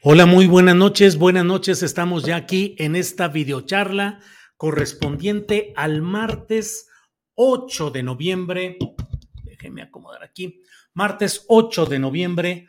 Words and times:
Hola, 0.00 0.26
muy 0.26 0.46
buenas 0.46 0.76
noches. 0.76 1.18
Buenas 1.18 1.44
noches. 1.44 1.82
Estamos 1.82 2.22
ya 2.22 2.36
aquí 2.36 2.76
en 2.78 2.94
esta 2.94 3.26
videocharla 3.26 4.20
correspondiente 4.56 5.72
al 5.74 6.02
martes 6.02 6.88
8 7.34 7.90
de 7.90 8.04
noviembre. 8.04 8.78
Déjenme 9.42 9.82
acomodar 9.82 10.22
aquí. 10.22 10.62
Martes 10.94 11.44
8 11.48 11.86
de 11.86 11.98
noviembre 11.98 12.68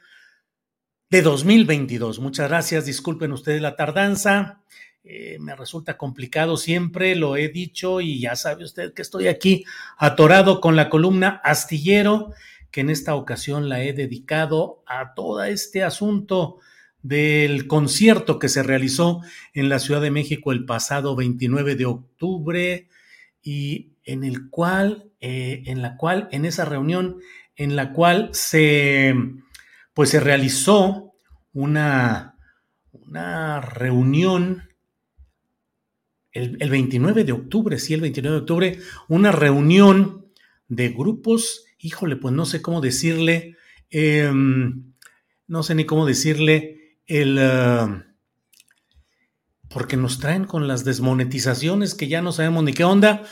de 1.11 1.21
2022. 1.21 2.17
Muchas 2.19 2.49
gracias. 2.49 2.87
Disculpen 2.87 3.31
ustedes 3.31 3.61
la 3.61 3.75
tardanza. 3.75 4.63
Eh, 5.03 5.37
me 5.39 5.55
resulta 5.55 5.97
complicado 5.97 6.57
siempre, 6.57 7.15
lo 7.15 7.37
he 7.37 7.49
dicho 7.49 8.01
y 8.01 8.19
ya 8.19 8.35
sabe 8.35 8.63
usted 8.63 8.91
que 8.95 9.03
estoy 9.03 9.27
aquí 9.27 9.65
atorado 9.99 10.59
con 10.59 10.75
la 10.75 10.89
columna 10.89 11.39
astillero, 11.43 12.33
que 12.71 12.81
en 12.81 12.89
esta 12.89 13.13
ocasión 13.13 13.69
la 13.69 13.83
he 13.83 13.93
dedicado 13.93 14.83
a 14.87 15.13
todo 15.13 15.43
este 15.43 15.83
asunto 15.83 16.57
del 17.01 17.67
concierto 17.67 18.39
que 18.39 18.49
se 18.49 18.63
realizó 18.63 19.21
en 19.53 19.69
la 19.69 19.79
Ciudad 19.79 20.01
de 20.01 20.11
México 20.11 20.51
el 20.51 20.65
pasado 20.65 21.15
29 21.15 21.75
de 21.75 21.85
octubre 21.85 22.87
y 23.41 23.93
en 24.03 24.23
el 24.23 24.49
cual, 24.49 25.11
eh, 25.21 25.63
en 25.65 25.81
la 25.81 25.95
cual, 25.95 26.27
en 26.31 26.45
esa 26.45 26.65
reunión, 26.65 27.19
en 27.55 27.75
la 27.75 27.93
cual 27.93 28.29
se, 28.33 29.13
pues 29.93 30.09
se 30.09 30.19
realizó 30.19 31.13
una, 31.53 32.35
una 32.91 33.61
reunión 33.61 34.69
el, 36.31 36.69
29 36.69 37.23
de 37.23 37.31
octubre, 37.31 37.79
sí, 37.79 37.93
el 37.93 38.01
29 38.01 38.35
de 38.35 38.41
octubre, 38.41 38.79
una 39.07 39.31
reunión 39.31 40.27
de 40.67 40.89
grupos, 40.89 41.65
híjole, 41.79 42.15
pues 42.15 42.33
no 42.33 42.45
sé 42.45 42.61
cómo 42.61 42.81
decirle, 42.81 43.57
em, 43.89 44.93
no 45.47 45.63
sé 45.63 45.75
ni 45.75 45.85
cómo 45.85 46.05
decirle, 46.05 46.78
el... 47.09 47.37
Ah, 47.39 48.05
porque 49.69 49.97
nos 49.97 50.19
traen 50.19 50.45
con 50.45 50.67
las 50.67 50.83
desmonetizaciones 50.83 51.93
que 51.93 52.07
ya 52.07 52.21
no 52.21 52.31
sabemos 52.31 52.63
ni 52.63 52.73
qué 52.73 52.83
onda, 52.83 53.23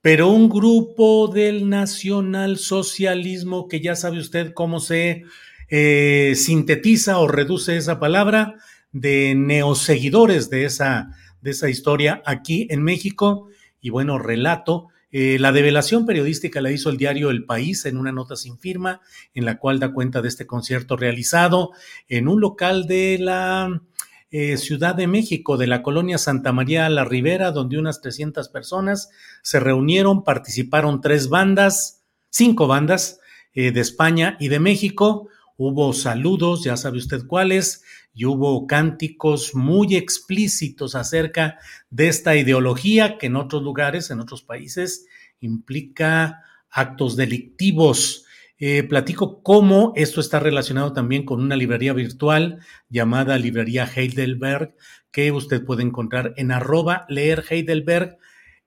pero 0.00 0.28
un 0.28 0.48
grupo 0.48 1.28
del 1.28 1.68
nacionalsocialismo 1.68 3.68
que 3.68 3.80
ya 3.80 3.94
sabe 3.94 4.18
usted 4.18 4.52
cómo 4.52 4.80
se 4.80 5.24
eh, 5.68 6.32
sintetiza 6.36 7.18
o 7.18 7.28
reduce 7.28 7.76
esa 7.76 8.00
palabra 8.00 8.56
de 8.92 9.34
neoseguidores 9.36 10.50
de 10.50 10.64
esa, 10.64 11.10
de 11.40 11.52
esa 11.52 11.68
historia 11.68 12.22
aquí 12.24 12.66
en 12.70 12.82
México. 12.82 13.48
Y 13.80 13.90
bueno, 13.90 14.18
relato 14.18 14.88
eh, 15.10 15.38
la 15.38 15.52
develación 15.52 16.04
periodística 16.04 16.60
la 16.60 16.72
hizo 16.72 16.90
el 16.90 16.96
diario 16.96 17.30
El 17.30 17.44
País 17.44 17.86
en 17.86 17.96
una 17.96 18.12
nota 18.12 18.36
sin 18.36 18.58
firma, 18.58 19.00
en 19.34 19.44
la 19.44 19.58
cual 19.58 19.78
da 19.78 19.92
cuenta 19.92 20.20
de 20.20 20.28
este 20.28 20.46
concierto 20.46 20.96
realizado 20.96 21.70
en 22.08 22.28
un 22.28 22.40
local 22.40 22.86
de 22.86 23.18
la 23.20 23.82
eh, 24.30 24.56
Ciudad 24.56 24.94
de 24.96 25.06
México, 25.06 25.56
de 25.56 25.68
la 25.68 25.82
colonia 25.82 26.18
Santa 26.18 26.52
María 26.52 26.88
la 26.88 27.04
Ribera, 27.04 27.52
donde 27.52 27.78
unas 27.78 28.00
300 28.00 28.48
personas 28.48 29.10
se 29.42 29.60
reunieron, 29.60 30.24
participaron 30.24 31.00
tres 31.00 31.28
bandas, 31.28 32.02
cinco 32.28 32.66
bandas 32.66 33.20
eh, 33.54 33.70
de 33.70 33.80
España 33.80 34.36
y 34.40 34.48
de 34.48 34.58
México. 34.58 35.28
Hubo 35.58 35.94
saludos, 35.94 36.64
ya 36.64 36.76
sabe 36.76 36.98
usted 36.98 37.26
cuáles, 37.26 37.82
y 38.12 38.26
hubo 38.26 38.66
cánticos 38.66 39.54
muy 39.54 39.96
explícitos 39.96 40.94
acerca 40.94 41.58
de 41.88 42.08
esta 42.08 42.36
ideología 42.36 43.16
que 43.16 43.26
en 43.26 43.36
otros 43.36 43.62
lugares, 43.62 44.10
en 44.10 44.20
otros 44.20 44.42
países, 44.42 45.06
implica 45.40 46.42
actos 46.70 47.16
delictivos. 47.16 48.26
Eh, 48.58 48.82
platico 48.82 49.42
cómo 49.42 49.92
esto 49.96 50.20
está 50.20 50.40
relacionado 50.40 50.92
también 50.92 51.24
con 51.24 51.40
una 51.40 51.56
librería 51.56 51.92
virtual 51.94 52.60
llamada 52.88 53.38
Librería 53.38 53.86
Heidelberg, 53.86 54.74
que 55.10 55.32
usted 55.32 55.64
puede 55.64 55.82
encontrar 55.82 56.34
en 56.36 56.52
arroba 56.52 57.06
leer 57.08 57.44
Heidelberg 57.48 58.18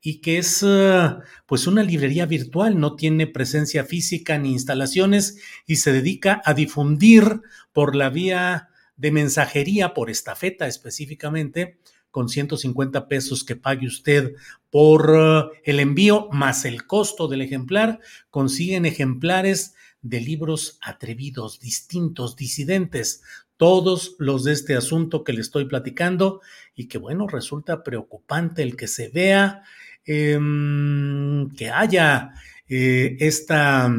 y 0.01 0.21
que 0.21 0.37
es 0.37 0.63
eh, 0.65 1.09
pues 1.45 1.67
una 1.67 1.83
librería 1.83 2.25
virtual, 2.25 2.79
no 2.79 2.95
tiene 2.95 3.27
presencia 3.27 3.83
física 3.83 4.37
ni 4.37 4.53
instalaciones 4.53 5.39
y 5.65 5.77
se 5.77 5.91
dedica 5.91 6.41
a 6.45 6.53
difundir 6.53 7.41
por 7.73 7.95
la 7.95 8.09
vía 8.09 8.69
de 8.95 9.11
mensajería 9.11 9.93
por 9.93 10.09
estafeta 10.09 10.67
específicamente, 10.67 11.77
con 12.11 12.27
150 12.27 13.07
pesos 13.07 13.43
que 13.43 13.55
pague 13.55 13.87
usted 13.87 14.35
por 14.69 15.13
eh, 15.15 15.61
el 15.63 15.79
envío 15.79 16.27
más 16.31 16.65
el 16.65 16.85
costo 16.85 17.27
del 17.27 17.41
ejemplar, 17.41 17.99
consiguen 18.29 18.85
ejemplares 18.85 19.75
de 20.01 20.21
libros 20.21 20.79
atrevidos, 20.81 21.59
distintos, 21.59 22.35
disidentes, 22.35 23.21
todos 23.57 24.15
los 24.19 24.45
de 24.45 24.53
este 24.53 24.75
asunto 24.77 25.23
que 25.25 25.33
le 25.33 25.41
estoy 25.41 25.65
platicando 25.65 26.39
y 26.73 26.87
que 26.87 26.97
bueno, 26.97 27.27
resulta 27.27 27.83
preocupante 27.83 28.63
el 28.63 28.77
que 28.77 28.87
se 28.87 29.09
vea, 29.09 29.63
em, 30.05 31.49
que 31.51 31.69
haya 31.69 32.33
eh, 32.67 33.17
esta 33.19 33.91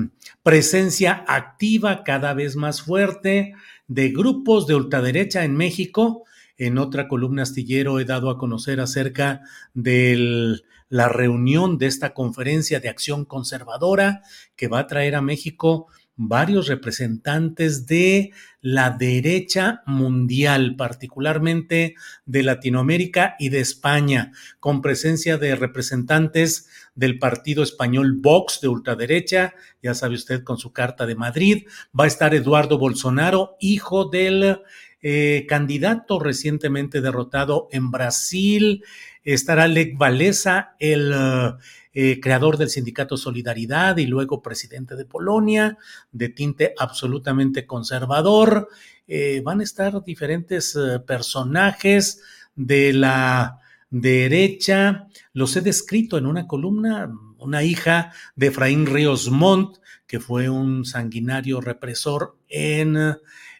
presencia 0.43 1.25
activa 1.27 2.05
cada 2.05 2.35
vez 2.35 2.57
más 2.57 2.83
fuerte 2.83 3.55
de 3.89 4.09
grupos 4.11 4.67
de 4.67 4.77
ultraderecha 4.77 5.45
en 5.45 5.57
México. 5.57 6.25
En 6.57 6.79
otra 6.79 7.09
columna 7.09 7.43
astillero 7.43 7.99
he 8.01 8.05
dado 8.05 8.31
a 8.31 8.39
conocer 8.39 8.81
acerca 8.81 9.43
de 9.75 10.61
la 10.89 11.09
reunión 11.09 11.79
de 11.79 11.87
esta 11.87 12.15
conferencia 12.15 12.81
de 12.81 12.89
acción 12.89 13.25
conservadora 13.25 14.23
que 14.57 14.69
va 14.69 14.81
a 14.81 14.87
traer 14.87 15.15
a 15.15 15.23
México 15.23 15.87
varios 16.23 16.69
representantes 16.69 17.87
de 17.87 18.33
la 18.61 18.91
derecha 18.91 19.83
mundial, 19.87 20.77
particularmente 20.77 21.95
de 22.27 22.43
Latinoamérica 22.43 23.37
y 23.39 23.49
de 23.49 23.61
España, 23.61 24.31
con 24.59 24.83
presencia 24.83 25.39
de 25.39 25.57
representantes 25.57 26.69
del 26.95 27.19
partido 27.19 27.63
español 27.63 28.19
Vox 28.21 28.61
de 28.61 28.69
ultraderecha, 28.69 29.55
ya 29.83 29.95
sabe 29.95 30.17
usted 30.17 30.45
con 30.45 30.59
su 30.59 30.75
carta 30.75 31.07
de 31.07 31.15
Madrid, 31.15 31.67
va 31.99 32.05
a 32.05 32.09
estar 32.09 32.35
Eduardo 32.35 32.77
Bolsonaro, 32.77 33.57
hijo 33.59 34.05
del 34.11 34.61
eh, 35.01 35.47
candidato 35.49 36.19
recientemente 36.19 37.01
derrotado 37.01 37.69
en 37.73 37.91
Brasil, 37.91 38.85
estará 39.25 39.69
Lech 39.69 39.99
Walesa, 39.99 40.77
el... 40.81 41.15
Eh, 41.93 42.21
creador 42.21 42.57
del 42.57 42.71
sindicato 42.71 43.17
Solidaridad 43.17 43.97
y 43.97 44.07
luego 44.07 44.43
presidente 44.43 44.95
de 44.95 45.05
Polonia, 45.05 45.77
de 46.13 46.29
tinte 46.29 46.73
absolutamente 46.79 47.67
conservador. 47.67 48.69
Eh, 49.09 49.43
van 49.45 49.59
a 49.59 49.65
estar 49.65 50.05
diferentes 50.05 50.77
eh, 50.77 51.01
personajes 51.01 52.23
de 52.55 52.93
la 52.93 53.59
derecha. 53.91 55.09
Los 55.33 55.57
he 55.57 55.63
descrito 55.63 56.17
en 56.17 56.27
una 56.27 56.47
columna, 56.47 57.11
una 57.39 57.65
hija 57.65 58.13
de 58.37 58.47
Efraín 58.49 58.87
Ríos 58.87 59.29
Montt, 59.29 59.79
que 60.07 60.21
fue 60.21 60.49
un 60.49 60.85
sanguinario 60.85 61.61
represor 61.61 62.37
en, 62.49 63.17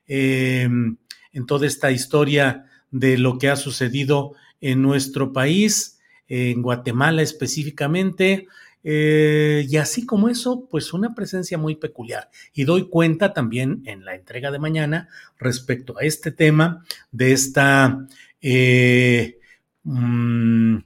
em, 0.07 0.97
en 1.33 1.47
toda 1.47 1.67
esta 1.67 1.91
historia 1.91 2.67
de 2.93 3.19
lo 3.19 3.39
que 3.39 3.49
ha 3.49 3.57
sucedido 3.57 4.35
en 4.61 4.83
nuestro 4.83 5.33
país, 5.33 6.00
en 6.31 6.63
Guatemala 6.63 7.21
específicamente. 7.21 8.49
Eh, 8.83 9.67
y 9.69 9.77
así 9.77 10.07
como 10.07 10.31
eso, 10.31 10.67
pues 10.71 10.95
una 10.95 11.15
presencia 11.15 11.59
muy 11.59 11.75
peculiar. 11.75 12.31
Y 12.55 12.65
doy 12.65 12.89
cuenta 12.89 13.35
también 13.35 13.83
en 13.85 14.05
la 14.05 14.15
entrega 14.15 14.51
de 14.51 14.59
mañana 14.59 15.09
respecto 15.39 15.99
a 15.99 16.03
este 16.03 16.31
tema 16.31 16.85
de 17.11 17.33
esta 17.33 18.07
eh, 18.41 19.39
mm, 19.83 20.79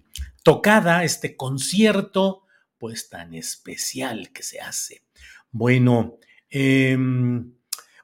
tocada, 0.43 1.05
este 1.05 1.37
concierto, 1.37 2.43
pues 2.79 3.09
tan 3.09 3.35
especial 3.35 4.31
que 4.33 4.43
se 4.43 4.61
hace. 4.61 5.03
Bueno, 5.53 6.19
em, 6.51 7.53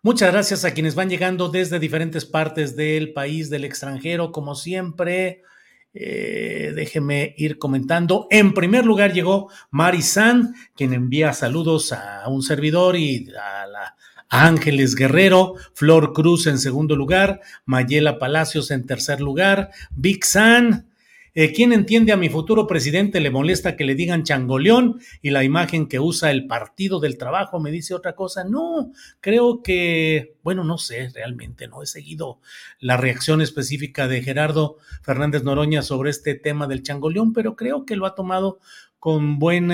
muchas 0.02 0.30
gracias 0.30 0.64
a 0.64 0.72
quienes 0.72 0.94
van 0.94 1.10
llegando 1.10 1.48
desde 1.48 1.80
diferentes 1.80 2.24
partes 2.24 2.76
del 2.76 3.12
país, 3.12 3.50
del 3.50 3.64
extranjero, 3.64 4.30
como 4.30 4.54
siempre. 4.54 5.42
Eh, 5.92 6.72
déjeme 6.74 7.34
ir 7.36 7.58
comentando. 7.58 8.26
En 8.30 8.54
primer 8.54 8.86
lugar 8.86 9.12
llegó 9.12 9.50
Mari 9.70 10.02
San, 10.02 10.54
quien 10.76 10.92
envía 10.92 11.32
saludos 11.32 11.92
a 11.92 12.28
un 12.28 12.42
servidor 12.42 12.96
y 12.96 13.28
a, 13.30 13.66
la, 13.66 13.96
Ángeles 14.30 14.94
Guerrero, 14.94 15.54
Flor 15.74 16.12
Cruz 16.12 16.46
en 16.46 16.58
segundo 16.58 16.94
lugar, 16.94 17.40
Mayela 17.66 18.18
Palacios 18.18 18.70
en 18.70 18.86
tercer 18.86 19.20
lugar, 19.20 19.70
Big 19.90 20.24
San, 20.24 20.89
eh, 21.34 21.52
¿Quién 21.52 21.72
entiende 21.72 22.12
a 22.12 22.16
mi 22.16 22.28
futuro 22.28 22.66
presidente 22.66 23.20
le 23.20 23.30
molesta 23.30 23.76
que 23.76 23.84
le 23.84 23.94
digan 23.94 24.24
changoleón 24.24 25.00
y 25.22 25.30
la 25.30 25.44
imagen 25.44 25.86
que 25.86 26.00
usa 26.00 26.30
el 26.30 26.46
Partido 26.46 26.98
del 26.98 27.18
Trabajo 27.18 27.60
me 27.60 27.70
dice 27.70 27.94
otra 27.94 28.14
cosa? 28.14 28.44
No, 28.44 28.92
creo 29.20 29.62
que, 29.62 30.36
bueno, 30.42 30.64
no 30.64 30.78
sé, 30.78 31.10
realmente 31.14 31.68
no 31.68 31.82
he 31.82 31.86
seguido 31.86 32.40
la 32.80 32.96
reacción 32.96 33.40
específica 33.40 34.08
de 34.08 34.22
Gerardo 34.22 34.78
Fernández 35.02 35.44
Noroña 35.44 35.82
sobre 35.82 36.10
este 36.10 36.34
tema 36.34 36.66
del 36.66 36.82
changoleón, 36.82 37.32
pero 37.32 37.54
creo 37.54 37.86
que 37.86 37.96
lo 37.96 38.06
ha 38.06 38.14
tomado 38.14 38.58
con 38.98 39.38
buen 39.38 39.72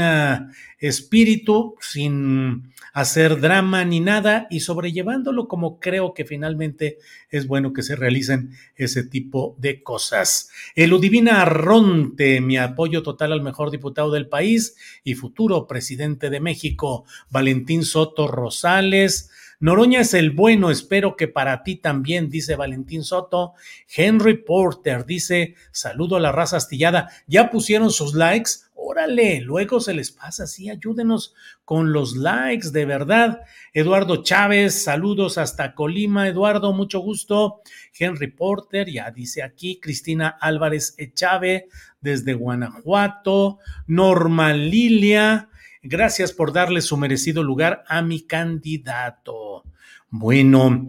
espíritu, 0.78 1.74
sin 1.80 2.72
hacer 2.96 3.42
drama 3.42 3.84
ni 3.84 4.00
nada 4.00 4.46
y 4.48 4.60
sobrellevándolo 4.60 5.48
como 5.48 5.80
creo 5.80 6.14
que 6.14 6.24
finalmente 6.24 6.96
es 7.28 7.46
bueno 7.46 7.74
que 7.74 7.82
se 7.82 7.94
realicen 7.94 8.52
ese 8.74 9.04
tipo 9.04 9.54
de 9.58 9.82
cosas. 9.82 10.48
Eludivina 10.74 11.42
Arronte, 11.42 12.40
mi 12.40 12.56
apoyo 12.56 13.02
total 13.02 13.32
al 13.32 13.42
mejor 13.42 13.70
diputado 13.70 14.10
del 14.10 14.30
país 14.30 14.76
y 15.04 15.14
futuro 15.14 15.66
presidente 15.66 16.30
de 16.30 16.40
México, 16.40 17.04
Valentín 17.28 17.84
Soto 17.84 18.28
Rosales, 18.28 19.30
Noroña 19.60 20.00
es 20.00 20.14
el 20.14 20.30
bueno, 20.30 20.70
espero 20.70 21.16
que 21.16 21.28
para 21.28 21.62
ti 21.62 21.76
también, 21.76 22.28
dice 22.28 22.56
Valentín 22.56 23.04
Soto. 23.04 23.54
Henry 23.94 24.38
Porter 24.42 25.06
dice, 25.06 25.54
saludo 25.70 26.16
a 26.16 26.20
la 26.20 26.30
raza 26.30 26.58
astillada. 26.58 27.08
¿Ya 27.26 27.50
pusieron 27.50 27.90
sus 27.90 28.14
likes? 28.14 28.65
Órale, 28.86 29.40
luego 29.40 29.80
se 29.80 29.92
les 29.94 30.12
pasa, 30.12 30.46
sí, 30.46 30.70
ayúdenos 30.70 31.34
con 31.64 31.92
los 31.92 32.14
likes, 32.14 32.70
de 32.70 32.84
verdad. 32.84 33.40
Eduardo 33.72 34.22
Chávez, 34.22 34.84
saludos 34.84 35.38
hasta 35.38 35.74
Colima, 35.74 36.28
Eduardo, 36.28 36.72
mucho 36.72 37.00
gusto. 37.00 37.62
Henry 37.98 38.28
Porter, 38.28 38.88
ya 38.88 39.10
dice 39.10 39.42
aquí, 39.42 39.80
Cristina 39.80 40.28
Álvarez 40.40 40.94
Echave, 40.98 41.66
desde 42.00 42.34
Guanajuato. 42.34 43.58
Norma 43.88 44.52
Lilia, 44.52 45.48
gracias 45.82 46.32
por 46.32 46.52
darle 46.52 46.80
su 46.80 46.96
merecido 46.96 47.42
lugar 47.42 47.82
a 47.88 48.02
mi 48.02 48.20
candidato. 48.20 49.45
Bueno, 50.08 50.88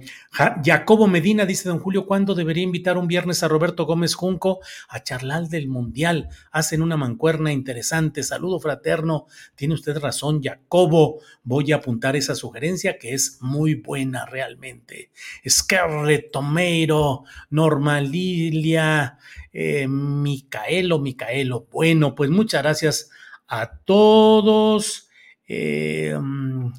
Jacobo 0.64 1.08
Medina 1.08 1.48
dice 1.48 1.68
don 1.68 1.80
Julio, 1.80 2.06
¿cuándo 2.06 2.36
debería 2.36 2.64
invitar 2.64 3.00
un 3.00 3.08
viernes 3.08 3.42
a 3.42 3.48
Roberto 3.48 3.88
Gómez 3.88 4.14
Junco 4.14 4.60
a 4.90 5.02
charlar 5.02 5.48
del 5.50 5.68
Mundial? 5.68 6.30
Hacen 6.52 6.84
una 6.84 6.98
mancuerna 6.98 7.52
interesante. 7.52 8.22
Saludo 8.22 8.60
fraterno. 8.60 9.26
Tiene 9.56 9.74
usted 9.74 9.98
razón, 9.98 10.44
Jacobo. 10.44 11.20
Voy 11.44 11.72
a 11.72 11.78
apuntar 11.78 12.16
esa 12.16 12.36
sugerencia 12.36 13.00
que 13.00 13.16
es 13.16 13.40
muy 13.42 13.74
buena 13.74 14.28
realmente. 14.28 15.10
Scarlett 15.50 16.32
Tomeiro, 16.32 17.24
Norma 17.50 18.00
Lilia, 18.00 19.18
eh, 19.52 19.88
Micaelo, 19.88 21.00
Micaelo. 21.00 21.66
Bueno, 21.72 22.14
pues 22.14 22.30
muchas 22.30 22.62
gracias 22.62 23.10
a 23.48 23.80
todos. 23.84 25.10
Eh, 25.48 26.16
mm, 26.16 26.72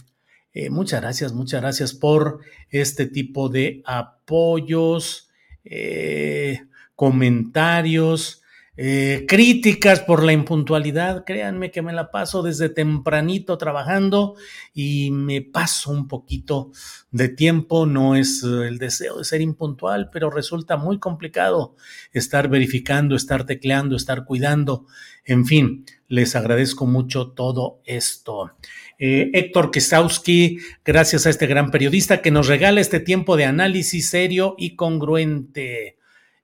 eh, 0.53 0.71
muchas 0.71 1.01
gracias, 1.01 1.33
muchas 1.33 1.61
gracias 1.61 1.95
por 1.95 2.41
este 2.71 3.07
tipo 3.07 3.49
de 3.49 3.83
apoyos, 3.85 5.31
eh, 5.65 6.61
comentarios, 6.95 8.38
eh, 8.81 9.25
críticas 9.27 9.99
por 9.99 10.23
la 10.23 10.33
impuntualidad. 10.33 11.25
Créanme 11.25 11.73
que 11.73 11.83
me 11.83 11.93
la 11.93 12.13
paso 12.13 12.45
desde 12.45 12.69
tempranito 12.69 13.59
trabajando 13.59 14.37
y 14.73 15.11
me 15.11 15.43
paso 15.43 15.91
un 15.91 16.07
poquito 16.07 16.71
de 17.11 17.29
tiempo. 17.29 17.87
No 17.87 18.15
es 18.15 18.45
el 18.45 18.79
deseo 18.79 19.19
de 19.19 19.25
ser 19.25 19.41
impuntual, 19.41 20.11
pero 20.13 20.31
resulta 20.31 20.77
muy 20.77 21.01
complicado 21.01 21.75
estar 22.13 22.49
verificando, 22.49 23.17
estar 23.17 23.47
tecleando, 23.47 23.97
estar 23.97 24.25
cuidando. 24.25 24.87
En 25.25 25.45
fin, 25.45 25.85
les 26.07 26.37
agradezco 26.37 26.87
mucho 26.87 27.33
todo 27.33 27.83
esto. 27.85 28.53
Eh, 28.97 29.33
Héctor 29.35 29.73
Kesauski, 29.73 30.59
gracias 30.85 31.27
a 31.27 31.31
este 31.31 31.49
gran 31.49 31.73
periodista 31.73 32.23
que 32.23 32.31
nos 32.31 32.47
regala 32.47 32.81
este 32.81 33.01
tiempo 33.01 33.37
de 33.37 33.45
análisis 33.45 34.09
serio 34.09 34.55
y 34.57 34.77
congruente. 34.77 35.99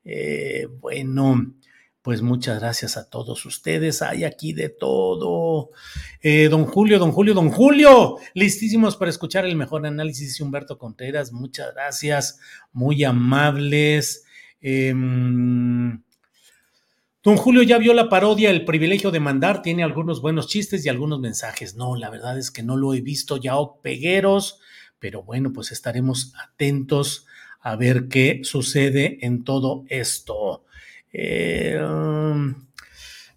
Eh, 0.05 0.67
bueno, 0.81 1.55
pues 2.05 2.21
muchas 2.21 2.61
gracias 2.61 2.99
a 2.99 3.09
todos 3.09 3.47
ustedes. 3.47 4.03
Hay 4.03 4.25
aquí 4.25 4.53
de 4.53 4.69
todo. 4.69 5.71
Eh, 6.21 6.49
don 6.51 6.67
Julio, 6.67 6.99
don 6.99 7.13
Julio, 7.13 7.33
don 7.33 7.49
Julio, 7.49 8.19
listísimos 8.35 8.95
para 8.95 9.09
escuchar 9.09 9.47
el 9.47 9.57
mejor 9.57 9.87
análisis 9.87 10.37
de 10.37 10.45
Humberto 10.45 10.77
Contreras. 10.77 11.33
Muchas 11.33 11.73
gracias, 11.73 12.39
muy 12.75 13.03
amables. 13.05 14.27
Em, 14.61 16.03
Don 17.23 17.39
Julio 17.39 17.63
ya 17.63 17.79
vio 17.79 17.95
la 17.95 18.11
parodia 18.11 18.51
El 18.51 18.67
privilegio 18.67 19.11
de 19.11 19.21
mandar, 19.21 19.63
tiene 19.63 19.83
algunos 19.83 20.21
buenos 20.21 20.47
chistes 20.47 20.85
y 20.85 20.91
algunos 20.91 21.21
mensajes. 21.21 21.75
No, 21.75 21.97
la 21.97 22.11
verdad 22.11 22.39
es 22.39 22.51
que 22.51 22.63
no 22.63 22.77
lo 22.77 22.93
he 22.93 23.01
visto 23.01 23.39
ya, 23.39 23.55
pegueros, 23.83 24.61
pero 24.99 25.23
bueno, 25.23 25.55
pues 25.55 25.73
estaremos 25.73 26.35
atentos 26.37 27.25
a 27.61 27.77
ver 27.77 28.09
qué 28.09 28.43
sucede 28.45 29.25
en 29.25 29.43
todo 29.43 29.87
esto. 29.89 30.67
Eh, 31.17 31.81
um, 31.81 32.53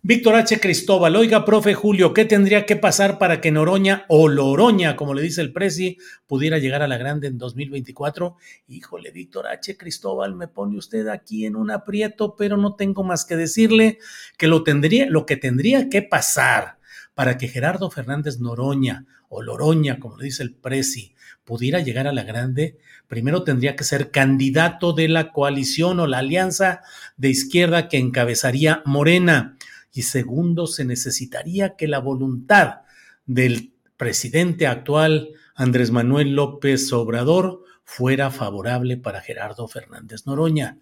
Víctor 0.02 0.34
H. 0.34 0.60
Cristóbal, 0.60 1.16
oiga, 1.16 1.46
profe 1.46 1.76
Julio, 1.76 2.12
¿qué 2.12 2.26
tendría 2.26 2.66
que 2.66 2.76
pasar 2.76 3.20
para 3.20 3.40
que 3.40 3.52
Noroña 3.52 4.06
o 4.08 4.28
Loroña, 4.28 4.96
como 4.96 5.14
le 5.14 5.22
dice 5.22 5.42
el 5.42 5.54
Prezi, 5.54 6.00
pudiera 6.26 6.58
llegar 6.58 6.82
a 6.82 6.88
la 6.88 6.98
grande 6.98 7.28
en 7.28 7.38
2024? 7.38 8.36
Híjole, 8.68 9.12
Víctor 9.12 9.46
H. 9.46 9.78
Cristóbal, 9.78 10.34
me 10.34 10.48
pone 10.48 10.76
usted 10.78 11.08
aquí 11.08 11.46
en 11.46 11.56
un 11.56 11.70
aprieto, 11.70 12.36
pero 12.36 12.58
no 12.58 12.74
tengo 12.74 13.04
más 13.04 13.26
que 13.26 13.36
decirle 13.36 14.00
que 14.40 14.48
lo, 14.48 14.64
tendría, 14.64 15.06
lo 15.08 15.28
que 15.28 15.38
tendría 15.38 15.88
que 15.88 16.02
pasar 16.02 16.77
para 17.18 17.40
que 17.40 17.48
Gerardo 17.48 17.90
Fernández 17.90 18.38
Noroña 18.40 19.08
o 19.28 19.42
Loroña, 19.42 19.98
como 19.98 20.18
le 20.18 20.26
dice 20.26 20.44
el 20.44 20.54
Prezi, 20.54 21.16
pudiera 21.46 21.80
llegar 21.80 22.06
a 22.06 22.14
la 22.14 22.22
grande, 22.22 22.78
primero 23.08 23.44
tendría 23.44 23.76
que 23.76 23.84
ser 23.84 24.12
candidato 24.12 24.94
de 24.94 25.08
la 25.08 25.32
coalición 25.32 26.00
o 26.00 26.06
la 26.06 26.20
alianza 26.20 26.84
de 27.18 27.30
izquierda 27.30 27.88
que 27.88 27.98
encabezaría 27.98 28.84
Morena 28.86 29.58
y 29.92 30.04
segundo, 30.04 30.68
se 30.68 30.86
necesitaría 30.86 31.76
que 31.76 31.88
la 31.88 31.98
voluntad 31.98 32.82
del 33.26 33.74
presidente 33.98 34.68
actual, 34.68 35.30
Andrés 35.56 35.90
Manuel 35.90 36.36
López 36.36 36.94
Obrador, 36.94 37.64
fuera 37.84 38.30
favorable 38.30 38.96
para 38.98 39.22
Gerardo 39.22 39.68
Fernández 39.68 40.28
Noroña. 40.28 40.78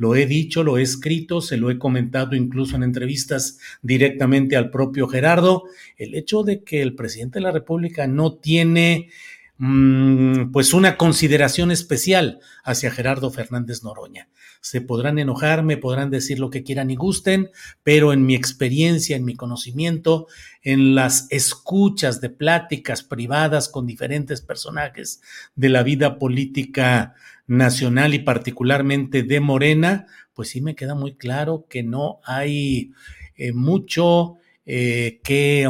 Lo 0.00 0.16
he 0.16 0.24
dicho, 0.24 0.64
lo 0.64 0.78
he 0.78 0.82
escrito, 0.82 1.42
se 1.42 1.58
lo 1.58 1.70
he 1.70 1.78
comentado 1.78 2.34
incluso 2.34 2.74
en 2.74 2.84
entrevistas 2.84 3.58
directamente 3.82 4.56
al 4.56 4.70
propio 4.70 5.06
Gerardo, 5.06 5.64
el 5.98 6.14
hecho 6.14 6.42
de 6.42 6.64
que 6.64 6.80
el 6.80 6.94
presidente 6.94 7.38
de 7.38 7.42
la 7.42 7.50
República 7.50 8.06
no 8.06 8.32
tiene 8.32 9.10
mm, 9.58 10.52
pues 10.52 10.72
una 10.72 10.96
consideración 10.96 11.70
especial 11.70 12.40
hacia 12.64 12.90
Gerardo 12.90 13.30
Fernández 13.30 13.82
Noroña. 13.84 14.30
Se 14.62 14.80
podrán 14.80 15.18
enojar, 15.18 15.62
me 15.64 15.76
podrán 15.76 16.08
decir 16.08 16.38
lo 16.38 16.48
que 16.48 16.62
quieran 16.62 16.90
y 16.90 16.96
gusten, 16.96 17.50
pero 17.82 18.14
en 18.14 18.24
mi 18.24 18.34
experiencia, 18.34 19.16
en 19.16 19.26
mi 19.26 19.34
conocimiento, 19.34 20.28
en 20.62 20.94
las 20.94 21.26
escuchas 21.28 22.22
de 22.22 22.30
pláticas 22.30 23.02
privadas 23.02 23.68
con 23.68 23.86
diferentes 23.86 24.40
personajes 24.40 25.20
de 25.56 25.68
la 25.68 25.82
vida 25.82 26.18
política 26.18 27.16
nacional 27.50 28.14
y 28.14 28.20
particularmente 28.20 29.24
de 29.24 29.40
Morena, 29.40 30.06
pues 30.34 30.50
sí 30.50 30.60
me 30.60 30.76
queda 30.76 30.94
muy 30.94 31.16
claro 31.16 31.66
que 31.68 31.82
no 31.82 32.20
hay 32.24 32.92
eh, 33.34 33.52
mucho 33.52 34.36
eh, 34.64 35.20
que 35.24 35.68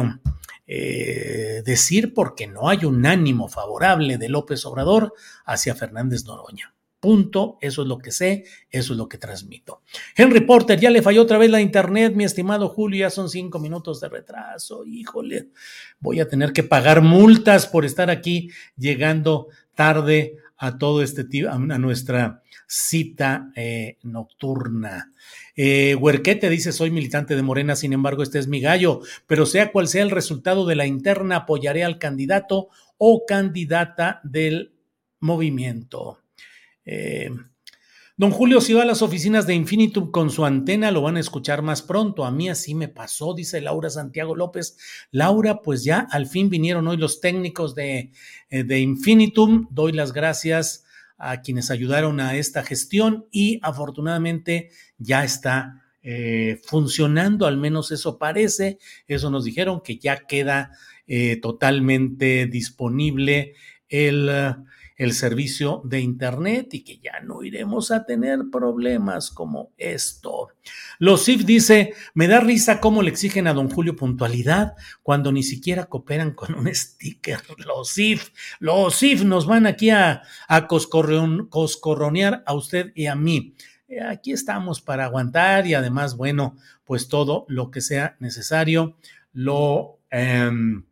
eh, 0.67 1.63
decir 1.65 2.13
porque 2.13 2.45
no 2.45 2.69
hay 2.69 2.85
un 2.85 3.03
ánimo 3.07 3.47
favorable 3.47 4.19
de 4.19 4.29
López 4.29 4.63
Obrador 4.67 5.13
hacia 5.43 5.73
Fernández 5.73 6.23
Noroña. 6.25 6.75
Punto, 6.99 7.57
eso 7.61 7.81
es 7.81 7.87
lo 7.87 7.97
que 7.97 8.11
sé, 8.11 8.45
eso 8.69 8.93
es 8.93 8.97
lo 8.99 9.09
que 9.09 9.17
transmito. 9.17 9.81
Henry 10.15 10.41
Porter, 10.41 10.79
ya 10.79 10.91
le 10.91 11.01
falló 11.01 11.23
otra 11.23 11.39
vez 11.39 11.49
la 11.49 11.61
internet, 11.61 12.13
mi 12.13 12.25
estimado 12.25 12.69
Julio, 12.69 12.99
ya 12.99 13.09
son 13.09 13.27
cinco 13.27 13.57
minutos 13.57 13.99
de 14.01 14.09
retraso, 14.09 14.85
híjole, 14.85 15.49
voy 15.99 16.19
a 16.19 16.27
tener 16.27 16.53
que 16.53 16.61
pagar 16.61 17.01
multas 17.01 17.65
por 17.65 17.85
estar 17.85 18.11
aquí 18.11 18.51
llegando 18.77 19.47
tarde 19.73 20.37
a 20.61 20.77
todo 20.77 21.01
este 21.01 21.25
a 21.49 21.57
nuestra 21.57 22.43
cita 22.67 23.51
eh, 23.55 23.97
nocturna. 24.03 25.11
Eh, 25.55 25.95
Huerquete 25.95 26.51
dice, 26.51 26.71
soy 26.71 26.91
militante 26.91 27.35
de 27.35 27.41
Morena, 27.41 27.75
sin 27.75 27.93
embargo, 27.93 28.21
este 28.21 28.37
es 28.37 28.47
mi 28.47 28.61
gallo, 28.61 29.01
pero 29.25 29.47
sea 29.47 29.71
cual 29.71 29.87
sea 29.87 30.03
el 30.03 30.11
resultado 30.11 30.67
de 30.67 30.75
la 30.75 30.85
interna, 30.85 31.37
apoyaré 31.37 31.83
al 31.83 31.97
candidato 31.97 32.69
o 32.99 33.25
candidata 33.25 34.21
del 34.23 34.75
movimiento. 35.19 36.19
Eh, 36.85 37.31
don 38.21 38.29
Julio, 38.29 38.61
si 38.61 38.73
va 38.73 38.83
a 38.83 38.85
las 38.85 39.01
oficinas 39.01 39.47
de 39.47 39.55
Infinitum 39.55 40.11
con 40.11 40.29
su 40.29 40.45
antena, 40.45 40.91
lo 40.91 41.01
van 41.01 41.17
a 41.17 41.19
escuchar 41.19 41.63
más 41.63 41.81
pronto. 41.81 42.23
A 42.23 42.29
mí 42.29 42.49
así 42.49 42.75
me 42.75 42.87
pasó, 42.87 43.33
dice 43.33 43.61
Laura 43.61 43.89
Santiago 43.89 44.35
López. 44.35 44.77
Laura, 45.09 45.63
pues 45.63 45.83
ya 45.83 46.07
al 46.11 46.27
fin 46.27 46.51
vinieron 46.51 46.87
hoy 46.87 46.97
los 46.97 47.19
técnicos 47.19 47.73
de, 47.73 48.11
eh, 48.51 48.63
de 48.63 48.79
Infinitum. 48.79 49.65
Doy 49.71 49.93
las 49.93 50.13
gracias 50.13 50.83
a 51.17 51.41
quienes 51.41 51.71
ayudaron 51.71 52.19
a 52.19 52.35
esta 52.35 52.61
gestión 52.61 53.25
y 53.31 53.59
afortunadamente 53.63 54.69
ya 54.99 55.23
está 55.23 55.81
eh, 56.03 56.61
funcionando, 56.63 57.47
al 57.47 57.57
menos 57.57 57.91
eso 57.91 58.19
parece. 58.19 58.77
Eso 59.07 59.31
nos 59.31 59.45
dijeron 59.45 59.81
que 59.83 59.97
ya 59.97 60.27
queda 60.27 60.77
totalmente 61.41 62.45
disponible 62.45 63.55
el 63.89 64.29
el 65.01 65.13
servicio 65.13 65.81
de 65.83 65.99
Internet 65.99 66.75
y 66.75 66.83
que 66.83 66.99
ya 66.99 67.21
no 67.21 67.41
iremos 67.41 67.89
a 67.89 68.05
tener 68.05 68.39
problemas 68.51 69.31
como 69.31 69.71
esto. 69.77 70.49
Los 70.99 71.25
CIF 71.25 71.43
dice, 71.43 71.95
me 72.13 72.27
da 72.27 72.39
risa 72.39 72.79
cómo 72.79 73.01
le 73.01 73.09
exigen 73.09 73.47
a 73.47 73.53
don 73.53 73.67
Julio 73.67 73.95
puntualidad 73.95 74.75
cuando 75.01 75.31
ni 75.31 75.41
siquiera 75.41 75.85
cooperan 75.85 76.35
con 76.35 76.53
un 76.53 76.73
sticker. 76.73 77.39
Los 77.65 77.91
CIF, 77.95 78.29
los 78.59 78.95
CIF 78.95 79.23
nos 79.23 79.47
van 79.47 79.65
aquí 79.65 79.89
a, 79.89 80.21
a 80.47 80.67
coscorronear 80.67 82.43
a 82.45 82.53
usted 82.53 82.91
y 82.93 83.07
a 83.07 83.15
mí. 83.15 83.55
Eh, 83.87 84.01
aquí 84.03 84.31
estamos 84.31 84.81
para 84.81 85.05
aguantar 85.05 85.65
y 85.65 85.73
además, 85.73 86.15
bueno, 86.15 86.57
pues 86.85 87.07
todo 87.07 87.45
lo 87.47 87.71
que 87.71 87.81
sea 87.81 88.17
necesario 88.19 88.97
lo... 89.33 89.97
Em, 90.11 90.85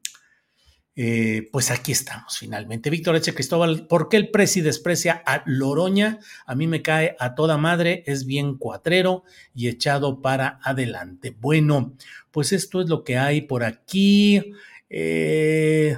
eh, 1.01 1.47
pues 1.53 1.71
aquí 1.71 1.93
estamos 1.93 2.37
finalmente. 2.37 2.89
Víctor 2.89 3.15
Eche 3.15 3.33
Cristóbal, 3.33 3.87
¿por 3.87 4.09
qué 4.09 4.17
el 4.17 4.31
presi 4.31 4.59
desprecia 4.59 5.23
a 5.25 5.43
Loroña? 5.45 6.19
A 6.45 6.55
mí 6.55 6.67
me 6.67 6.81
cae 6.81 7.15
a 7.19 7.35
toda 7.35 7.57
madre, 7.57 8.03
es 8.05 8.25
bien 8.25 8.57
cuatrero 8.57 9.23
y 9.55 9.69
echado 9.69 10.21
para 10.21 10.59
adelante. 10.61 11.33
Bueno, 11.39 11.95
pues 12.31 12.51
esto 12.51 12.81
es 12.81 12.89
lo 12.89 13.05
que 13.05 13.17
hay 13.17 13.39
por 13.39 13.63
aquí. 13.63 14.51
Eh, 14.89 15.97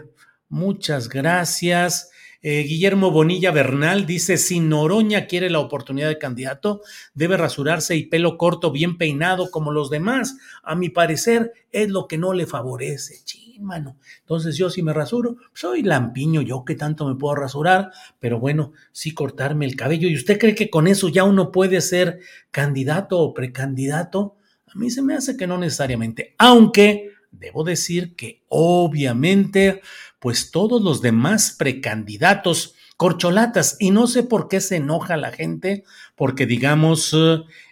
muchas 0.50 1.10
gracias. 1.10 2.11
Eh, 2.42 2.64
Guillermo 2.64 3.12
Bonilla 3.12 3.52
Bernal 3.52 4.06
dice, 4.06 4.38
si 4.38 4.60
Noroña 4.60 5.28
quiere 5.28 5.50
la 5.50 5.60
oportunidad 5.60 6.10
de 6.10 6.18
candidato, 6.18 6.82
debe 7.14 7.38
rasurarse 7.38 7.96
y 7.96 8.06
pelo 8.06 8.38
corto, 8.38 8.72
bien 8.72 8.98
peinado 8.98 9.52
como 9.52 9.72
los 9.72 9.90
demás. 9.90 10.38
A 10.64 10.76
mi 10.76 10.90
parecer 10.90 11.54
es 11.72 11.90
lo 11.90 12.08
que 12.08 12.18
no 12.18 12.34
le 12.34 12.46
favorece 12.46 13.24
mano. 13.62 13.98
Entonces 14.20 14.58
yo 14.58 14.70
si 14.70 14.84
me 14.84 14.94
rasuro, 14.94 15.38
soy 15.54 15.84
lampiño, 15.84 16.42
yo 16.42 16.66
que 16.66 16.76
tanto 16.76 17.08
me 17.08 17.16
puedo 17.16 17.36
rasurar, 17.36 17.92
pero 18.20 18.40
bueno, 18.40 18.74
sí 18.92 19.14
cortarme 19.14 19.66
el 19.66 19.76
cabello. 19.76 20.10
¿Y 20.10 20.16
usted 20.16 20.38
cree 20.38 20.56
que 20.56 20.70
con 20.70 20.88
eso 20.88 21.08
ya 21.08 21.24
uno 21.24 21.52
puede 21.52 21.82
ser 21.82 22.20
candidato 22.50 23.20
o 23.20 23.34
precandidato? 23.34 24.36
A 24.68 24.78
mí 24.78 24.90
se 24.90 25.02
me 25.02 25.16
hace 25.16 25.38
que 25.38 25.48
no 25.48 25.58
necesariamente, 25.58 26.36
aunque 26.38 27.12
debo 27.32 27.64
decir 27.64 28.16
que 28.16 28.44
obviamente, 28.50 29.82
pues 30.22 30.52
todos 30.52 30.82
los 30.82 31.02
demás 31.02 31.56
precandidatos, 31.58 32.76
corcholatas, 32.96 33.76
y 33.80 33.92
no 33.92 34.08
sé 34.08 34.24
por 34.24 34.48
qué 34.48 34.62
se 34.62 34.78
enoja 34.78 35.18
la 35.18 35.32
gente, 35.32 35.84
porque 36.16 36.46
digamos 36.46 37.14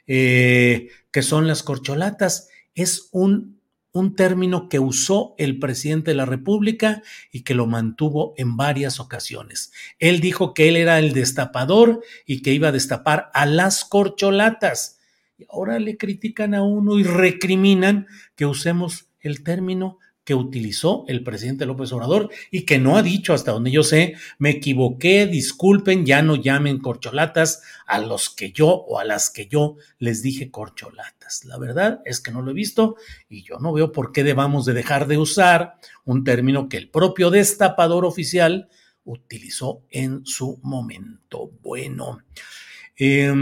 eh, 0.07 0.89
que 1.11 1.21
son 1.21 1.47
las 1.47 1.63
corcholatas, 1.63 2.49
es 2.73 3.07
un 3.13 3.59
un 3.91 4.15
término 4.15 4.69
que 4.69 4.79
usó 4.79 5.35
el 5.37 5.59
presidente 5.59 6.11
de 6.11 6.15
la 6.15 6.25
República 6.25 7.01
y 7.31 7.41
que 7.41 7.55
lo 7.55 7.65
mantuvo 7.65 8.33
en 8.37 8.55
varias 8.55 8.99
ocasiones. 8.99 9.71
Él 9.97 10.19
dijo 10.19 10.53
que 10.53 10.69
él 10.69 10.75
era 10.75 10.99
el 10.99 11.13
destapador 11.13 12.03
y 12.25 12.41
que 12.41 12.53
iba 12.53 12.67
a 12.67 12.73
destapar 12.73 13.31
a 13.33 13.45
las 13.45 13.85
corcholatas. 13.85 14.99
Y 15.37 15.45
ahora 15.49 15.79
le 15.79 15.97
critican 15.97 16.53
a 16.53 16.61
uno 16.61 16.99
y 16.99 17.03
recriminan 17.03 18.07
que 18.35 18.45
usemos 18.45 19.07
el 19.21 19.43
término 19.43 19.97
que 20.29 20.35
utilizó 20.35 21.05
el 21.07 21.23
presidente 21.23 21.65
López 21.65 21.91
Obrador 21.91 22.29
y 22.51 22.61
que 22.61 22.77
no 22.77 22.97
ha 22.97 23.01
dicho 23.01 23.33
hasta 23.33 23.51
donde 23.51 23.71
yo 23.71 23.81
sé, 23.81 24.13
me 24.37 24.51
equivoqué, 24.51 25.25
disculpen, 25.25 26.05
ya 26.05 26.21
no 26.21 26.35
llamen 26.35 26.77
corcholatas 26.77 27.63
a 27.87 27.97
los 27.97 28.29
que 28.29 28.51
yo 28.51 28.67
o 28.67 28.99
a 28.99 29.05
las 29.05 29.31
que 29.31 29.47
yo 29.47 29.77
les 29.97 30.21
dije 30.21 30.51
corcholatas. 30.51 31.45
La 31.45 31.57
verdad 31.57 32.01
es 32.05 32.19
que 32.19 32.29
no 32.29 32.43
lo 32.43 32.51
he 32.51 32.53
visto 32.53 32.95
y 33.27 33.41
yo 33.41 33.57
no 33.57 33.73
veo 33.73 33.91
por 33.91 34.11
qué 34.11 34.23
debamos 34.23 34.67
de 34.67 34.73
dejar 34.73 35.07
de 35.07 35.17
usar 35.17 35.77
un 36.05 36.23
término 36.23 36.69
que 36.69 36.77
el 36.77 36.91
propio 36.91 37.31
destapador 37.31 38.05
oficial 38.05 38.69
utilizó 39.05 39.81
en 39.89 40.27
su 40.27 40.59
momento. 40.61 41.49
Bueno. 41.63 42.19
Eh, 42.95 43.33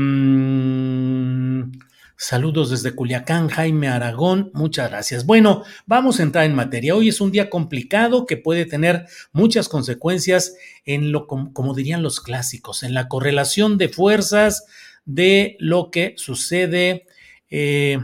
Saludos 2.20 2.72
desde 2.72 2.96
Culiacán, 2.96 3.48
Jaime 3.48 3.90
Aragón, 3.90 4.50
muchas 4.56 4.90
gracias. 4.90 5.28
Bueno, 5.28 5.64
vamos 5.86 6.20
a 6.20 6.24
entrar 6.24 6.46
en 6.46 6.56
materia. 6.56 6.96
Hoy 6.96 7.10
es 7.10 7.22
un 7.22 7.32
día 7.32 7.48
complicado 7.48 8.26
que 8.26 8.38
puede 8.38 8.66
tener 8.66 9.06
muchas 9.34 9.70
consecuencias 9.70 10.56
en 10.84 11.12
lo, 11.12 11.28
como, 11.28 11.76
dirían 11.76 12.02
los 12.02 12.20
clásicos, 12.20 12.82
en 12.82 12.96
la 12.96 13.08
correlación 13.08 13.78
de 13.78 13.90
fuerzas 13.90 14.66
de 15.06 15.58
lo 15.60 15.92
que 15.92 16.16
sucede. 16.18 17.06
Eh, 17.52 18.00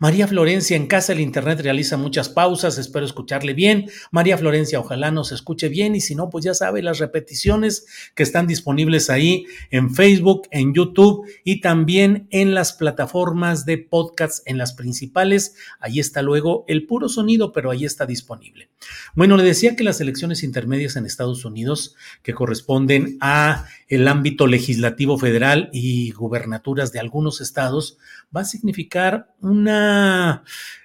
María 0.00 0.28
Florencia, 0.28 0.76
en 0.76 0.86
casa 0.86 1.12
el 1.12 1.18
Internet 1.18 1.60
realiza 1.60 1.96
muchas 1.96 2.28
pausas, 2.28 2.78
espero 2.78 3.04
escucharle 3.04 3.52
bien. 3.52 3.90
María 4.12 4.38
Florencia, 4.38 4.78
ojalá 4.78 5.10
nos 5.10 5.32
escuche 5.32 5.68
bien 5.68 5.96
y 5.96 6.00
si 6.00 6.14
no, 6.14 6.30
pues 6.30 6.44
ya 6.44 6.54
sabe 6.54 6.82
las 6.82 7.00
repeticiones 7.00 7.84
que 8.14 8.22
están 8.22 8.46
disponibles 8.46 9.10
ahí 9.10 9.46
en 9.70 9.92
Facebook, 9.92 10.42
en 10.52 10.72
YouTube 10.72 11.26
y 11.42 11.60
también 11.60 12.28
en 12.30 12.54
las 12.54 12.74
plataformas 12.74 13.66
de 13.66 13.78
podcasts, 13.78 14.42
en 14.46 14.56
las 14.56 14.72
principales. 14.74 15.56
Ahí 15.80 15.98
está 15.98 16.22
luego 16.22 16.64
el 16.68 16.86
puro 16.86 17.08
sonido, 17.08 17.50
pero 17.50 17.72
ahí 17.72 17.84
está 17.84 18.06
disponible. 18.06 18.70
Bueno, 19.16 19.36
le 19.36 19.42
decía 19.42 19.74
que 19.74 19.82
las 19.82 20.00
elecciones 20.00 20.44
intermedias 20.44 20.94
en 20.94 21.06
Estados 21.06 21.44
Unidos, 21.44 21.96
que 22.22 22.34
corresponden 22.34 23.18
a 23.20 23.66
el 23.88 24.06
ámbito 24.06 24.46
legislativo 24.46 25.18
federal 25.18 25.70
y 25.72 26.12
gubernaturas 26.12 26.92
de 26.92 27.00
algunos 27.00 27.40
estados, 27.40 27.98
va 28.34 28.42
a 28.42 28.44
significar 28.44 29.34
una 29.40 29.87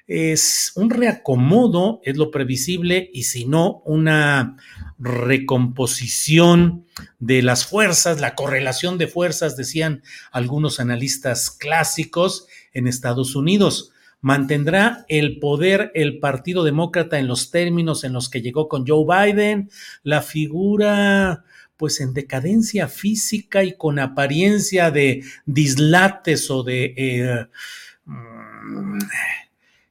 es 0.08 0.74
un 0.76 0.90
reacomodo, 0.90 2.02
es 2.04 2.18
lo 2.18 2.30
previsible, 2.30 3.10
y 3.14 3.24
si 3.24 3.46
no, 3.46 3.82
una 3.86 4.58
recomposición 5.00 6.86
de 7.20 7.42
las 7.42 7.66
fuerzas, 7.66 8.20
la 8.20 8.36
correlación 8.36 8.98
de 8.98 9.08
fuerzas, 9.08 9.58
decían 9.58 10.04
algunos 10.32 10.80
analistas 10.80 11.52
clásicos 11.52 12.48
en 12.74 12.88
Estados 12.88 13.36
Unidos. 13.36 13.92
¿Mantendrá 14.22 15.06
el 15.10 15.40
poder 15.40 15.92
el 15.96 16.20
Partido 16.20 16.64
Demócrata 16.64 17.20
en 17.20 17.28
los 17.28 17.52
términos 17.52 18.04
en 18.04 18.14
los 18.14 18.30
que 18.30 18.42
llegó 18.42 18.70
con 18.70 18.86
Joe 18.88 19.06
Biden? 19.06 19.70
La 20.04 20.22
figura 20.22 21.44
pues 21.76 22.00
en 22.00 22.14
decadencia 22.14 22.88
física 22.88 23.64
y 23.64 23.76
con 23.76 24.00
apariencia 24.00 24.92
de 24.92 25.24
dislates 25.46 26.50
o 26.50 26.64
de, 26.64 26.94
eh, 26.96 27.48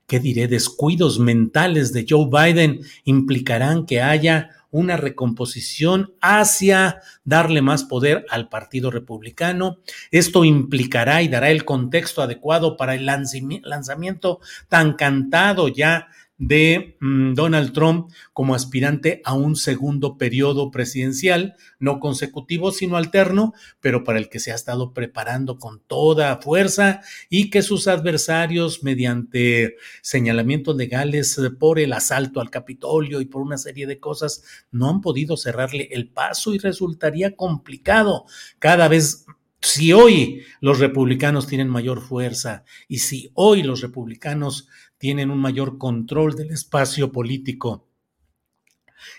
¿qué 0.06 0.20
diré?, 0.20 0.48
descuidos 0.48 1.18
mentales 1.18 1.92
de 1.92 2.06
Joe 2.08 2.28
Biden 2.30 2.80
implicarán 3.04 3.86
que 3.86 4.02
haya 4.02 4.50
una 4.70 4.96
recomposición 4.96 6.14
hacia 6.20 7.00
darle 7.24 7.60
más 7.60 7.84
poder 7.84 8.24
al 8.30 8.48
Partido 8.48 8.90
Republicano. 8.90 9.78
Esto 10.10 10.44
implicará 10.44 11.22
y 11.22 11.28
dará 11.28 11.50
el 11.50 11.64
contexto 11.64 12.22
adecuado 12.22 12.76
para 12.76 12.94
el 12.94 13.06
lanzamiento 13.06 14.40
tan 14.68 14.94
cantado 14.94 15.68
ya 15.68 16.08
de 16.38 16.96
mm, 17.00 17.34
Donald 17.34 17.72
Trump 17.72 18.10
como 18.32 18.54
aspirante 18.54 19.22
a 19.24 19.34
un 19.34 19.56
segundo 19.56 20.18
periodo 20.18 20.70
presidencial, 20.70 21.54
no 21.78 22.00
consecutivo, 22.00 22.72
sino 22.72 22.96
alterno, 22.96 23.52
pero 23.80 24.04
para 24.04 24.18
el 24.18 24.28
que 24.28 24.40
se 24.40 24.52
ha 24.52 24.54
estado 24.54 24.92
preparando 24.92 25.58
con 25.58 25.80
toda 25.80 26.40
fuerza 26.42 27.00
y 27.30 27.50
que 27.50 27.62
sus 27.62 27.86
adversarios, 27.88 28.82
mediante 28.82 29.76
señalamientos 30.00 30.76
legales 30.76 31.40
por 31.58 31.78
el 31.78 31.92
asalto 31.92 32.40
al 32.40 32.50
Capitolio 32.50 33.20
y 33.20 33.26
por 33.26 33.42
una 33.42 33.58
serie 33.58 33.86
de 33.86 34.00
cosas, 34.00 34.42
no 34.70 34.88
han 34.88 35.00
podido 35.00 35.36
cerrarle 35.36 35.88
el 35.92 36.08
paso 36.08 36.54
y 36.54 36.58
resultaría 36.58 37.36
complicado. 37.36 38.24
Cada 38.58 38.88
vez 38.88 39.26
si 39.62 39.92
hoy 39.92 40.42
los 40.60 40.80
republicanos 40.80 41.46
tienen 41.46 41.68
mayor 41.68 42.00
fuerza 42.00 42.64
y 42.88 42.98
si 42.98 43.30
hoy 43.34 43.62
los 43.62 43.80
republicanos 43.80 44.68
tienen 45.02 45.32
un 45.32 45.40
mayor 45.40 45.78
control 45.78 46.36
del 46.36 46.52
espacio 46.52 47.10
político 47.10 47.88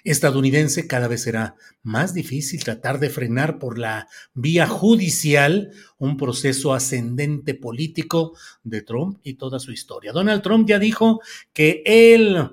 estadounidense, 0.06 0.88
cada 0.88 1.10
vez 1.10 1.24
será 1.24 1.58
más 1.82 2.14
difícil 2.14 2.64
tratar 2.64 3.02
de 3.02 3.10
frenar 3.10 3.60
por 3.60 3.78
la 3.78 4.08
vía 4.34 4.66
judicial 4.66 5.74
un 5.98 6.16
proceso 6.16 6.74
ascendente 6.74 7.54
político 7.54 8.32
de 8.64 8.82
Trump 8.82 9.20
y 9.24 9.34
toda 9.34 9.60
su 9.60 9.74
historia. 9.74 10.14
Donald 10.14 10.42
Trump 10.42 10.70
ya 10.70 10.80
dijo 10.80 11.20
que 11.52 11.84
él 11.86 12.52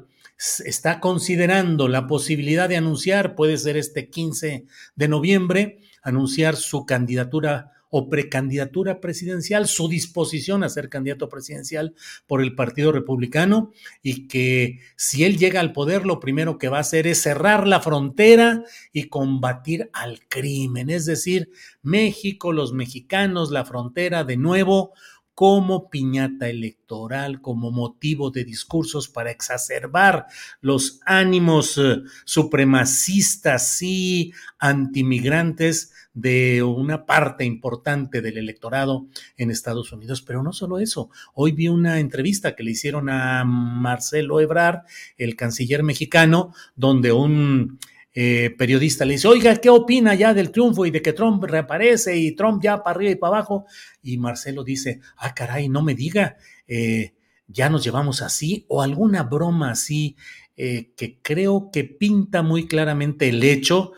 está 0.64 0.98
considerando 0.98 1.86
la 1.86 2.08
posibilidad 2.08 2.68
de 2.68 2.78
anunciar, 2.78 3.36
puede 3.36 3.58
ser 3.58 3.76
este 3.76 4.10
15 4.10 4.66
de 4.96 5.08
noviembre, 5.08 5.78
anunciar 6.02 6.56
su 6.56 6.84
candidatura 6.84 7.79
o 7.90 8.08
precandidatura 8.08 9.00
presidencial, 9.00 9.66
su 9.66 9.88
disposición 9.88 10.64
a 10.64 10.68
ser 10.68 10.88
candidato 10.88 11.28
presidencial 11.28 11.94
por 12.26 12.40
el 12.40 12.54
Partido 12.54 12.92
Republicano 12.92 13.72
y 14.02 14.28
que 14.28 14.78
si 14.96 15.24
él 15.24 15.36
llega 15.36 15.60
al 15.60 15.72
poder, 15.72 16.06
lo 16.06 16.20
primero 16.20 16.56
que 16.56 16.68
va 16.68 16.78
a 16.78 16.82
hacer 16.82 17.06
es 17.06 17.20
cerrar 17.20 17.66
la 17.66 17.80
frontera 17.80 18.62
y 18.92 19.08
combatir 19.08 19.90
al 19.92 20.20
crimen. 20.28 20.88
Es 20.88 21.04
decir, 21.04 21.50
México, 21.82 22.52
los 22.52 22.72
mexicanos, 22.72 23.50
la 23.50 23.64
frontera 23.64 24.24
de 24.24 24.36
nuevo 24.36 24.92
como 25.40 25.88
piñata 25.88 26.50
electoral, 26.50 27.40
como 27.40 27.70
motivo 27.70 28.30
de 28.30 28.44
discursos 28.44 29.08
para 29.08 29.30
exacerbar 29.30 30.26
los 30.60 31.00
ánimos 31.06 31.78
eh, 31.78 32.02
supremacistas 32.26 33.80
y 33.80 34.34
antimigrantes 34.58 35.94
de 36.12 36.62
una 36.62 37.06
parte 37.06 37.46
importante 37.46 38.20
del 38.20 38.36
electorado 38.36 39.06
en 39.38 39.50
Estados 39.50 39.92
Unidos. 39.92 40.20
Pero 40.20 40.42
no 40.42 40.52
solo 40.52 40.78
eso, 40.78 41.08
hoy 41.32 41.52
vi 41.52 41.68
una 41.68 42.00
entrevista 42.00 42.54
que 42.54 42.62
le 42.62 42.72
hicieron 42.72 43.08
a 43.08 43.42
Marcelo 43.46 44.40
Ebrard, 44.40 44.80
el 45.16 45.36
canciller 45.36 45.82
mexicano, 45.82 46.52
donde 46.76 47.12
un 47.12 47.78
eh, 48.12 48.54
periodista 48.58 49.04
le 49.04 49.14
dice, 49.14 49.28
oiga, 49.28 49.56
¿qué 49.56 49.70
opina 49.70 50.14
ya 50.14 50.34
del 50.34 50.50
triunfo 50.50 50.84
y 50.84 50.90
de 50.90 51.00
que 51.00 51.12
Trump 51.12 51.44
reaparece 51.44 52.16
y 52.16 52.32
Trump 52.32 52.62
ya 52.62 52.82
para 52.82 52.96
arriba 52.96 53.12
y 53.12 53.16
para 53.16 53.36
abajo? 53.36 53.66
Y 54.02 54.18
Marcelo 54.18 54.64
dice, 54.64 55.00
ah, 55.16 55.34
caray, 55.34 55.68
no 55.68 55.82
me 55.82 55.94
diga, 55.94 56.36
eh, 56.66 57.14
ya 57.46 57.68
nos 57.68 57.84
llevamos 57.84 58.22
así 58.22 58.64
o 58.68 58.82
alguna 58.82 59.22
broma 59.22 59.72
así 59.72 60.16
eh, 60.56 60.92
que 60.96 61.18
creo 61.22 61.70
que 61.72 61.84
pinta 61.84 62.42
muy 62.42 62.66
claramente 62.66 63.28
el 63.28 63.42
hecho 63.42 63.92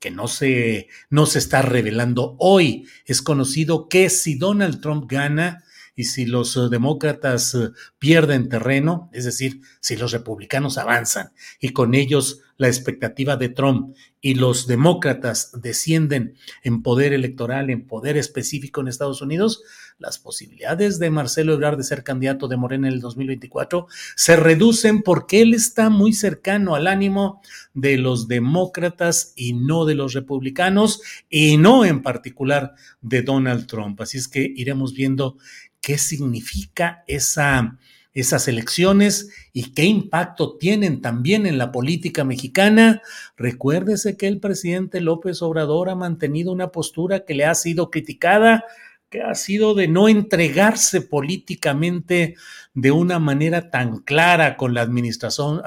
que 0.00 0.10
no 0.10 0.26
se, 0.26 0.88
no 1.10 1.26
se 1.26 1.38
está 1.38 1.62
revelando 1.62 2.36
hoy. 2.38 2.86
Es 3.04 3.22
conocido 3.22 3.88
que 3.88 4.10
si 4.10 4.36
Donald 4.36 4.80
Trump 4.80 5.10
gana 5.10 5.64
y 5.96 6.04
si 6.04 6.26
los 6.26 6.56
eh, 6.56 6.68
demócratas 6.70 7.54
eh, 7.54 7.70
pierden 7.98 8.48
terreno, 8.48 9.10
es 9.12 9.24
decir, 9.24 9.62
si 9.80 9.96
los 9.96 10.12
republicanos 10.12 10.78
avanzan 10.78 11.32
y 11.58 11.70
con 11.70 11.94
ellos 11.94 12.42
la 12.58 12.68
expectativa 12.68 13.36
de 13.36 13.48
Trump 13.48 13.94
y 14.20 14.34
los 14.34 14.66
demócratas 14.66 15.52
descienden 15.60 16.34
en 16.62 16.82
poder 16.82 17.12
electoral, 17.12 17.70
en 17.70 17.86
poder 17.86 18.16
específico 18.16 18.80
en 18.80 18.88
Estados 18.88 19.22
Unidos, 19.22 19.62
las 19.98 20.18
posibilidades 20.18 20.98
de 20.98 21.10
Marcelo 21.10 21.54
Ebrard 21.54 21.78
de 21.78 21.84
ser 21.84 22.02
candidato 22.02 22.48
de 22.48 22.56
Morena 22.56 22.88
en 22.88 22.94
el 22.94 23.00
2024 23.00 23.86
se 24.14 24.36
reducen 24.36 25.02
porque 25.02 25.40
él 25.40 25.54
está 25.54 25.88
muy 25.88 26.12
cercano 26.12 26.74
al 26.74 26.86
ánimo 26.86 27.40
de 27.72 27.96
los 27.96 28.28
demócratas 28.28 29.32
y 29.36 29.54
no 29.54 29.86
de 29.86 29.94
los 29.94 30.12
republicanos 30.12 31.00
y 31.30 31.56
no 31.56 31.84
en 31.84 32.02
particular 32.02 32.74
de 33.00 33.22
Donald 33.22 33.66
Trump. 33.66 34.00
Así 34.00 34.18
es 34.18 34.28
que 34.28 34.52
iremos 34.56 34.92
viendo 34.92 35.38
qué 35.86 35.98
significa 35.98 37.04
esa 37.06 37.78
esas 38.12 38.48
elecciones 38.48 39.28
y 39.52 39.74
qué 39.74 39.84
impacto 39.84 40.56
tienen 40.56 41.02
también 41.02 41.46
en 41.46 41.58
la 41.58 41.70
política 41.70 42.24
mexicana. 42.24 43.02
Recuérdese 43.36 44.16
que 44.16 44.26
el 44.26 44.40
presidente 44.40 45.02
López 45.02 45.42
Obrador 45.42 45.90
ha 45.90 45.94
mantenido 45.94 46.50
una 46.50 46.72
postura 46.72 47.26
que 47.26 47.34
le 47.34 47.44
ha 47.44 47.54
sido 47.54 47.90
criticada, 47.90 48.64
que 49.10 49.20
ha 49.20 49.34
sido 49.34 49.74
de 49.74 49.86
no 49.86 50.08
entregarse 50.08 51.02
políticamente 51.02 52.36
de 52.72 52.90
una 52.90 53.18
manera 53.18 53.70
tan 53.70 53.98
clara 53.98 54.56
con 54.56 54.72
la 54.72 54.80
administración, 54.80 55.60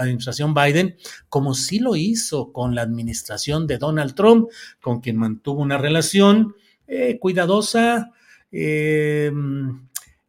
Biden 0.55 0.97
como 1.29 1.53
sí 1.53 1.77
lo 1.77 1.95
hizo 1.95 2.51
con 2.51 2.73
la 2.73 2.81
administración 2.81 3.67
de 3.67 3.77
Donald 3.77 4.15
Trump, 4.15 4.49
con 4.81 5.01
quien 5.01 5.17
mantuvo 5.17 5.61
una 5.61 5.77
relación 5.77 6.55
eh, 6.87 7.19
cuidadosa, 7.19 8.11
eh, 8.51 9.31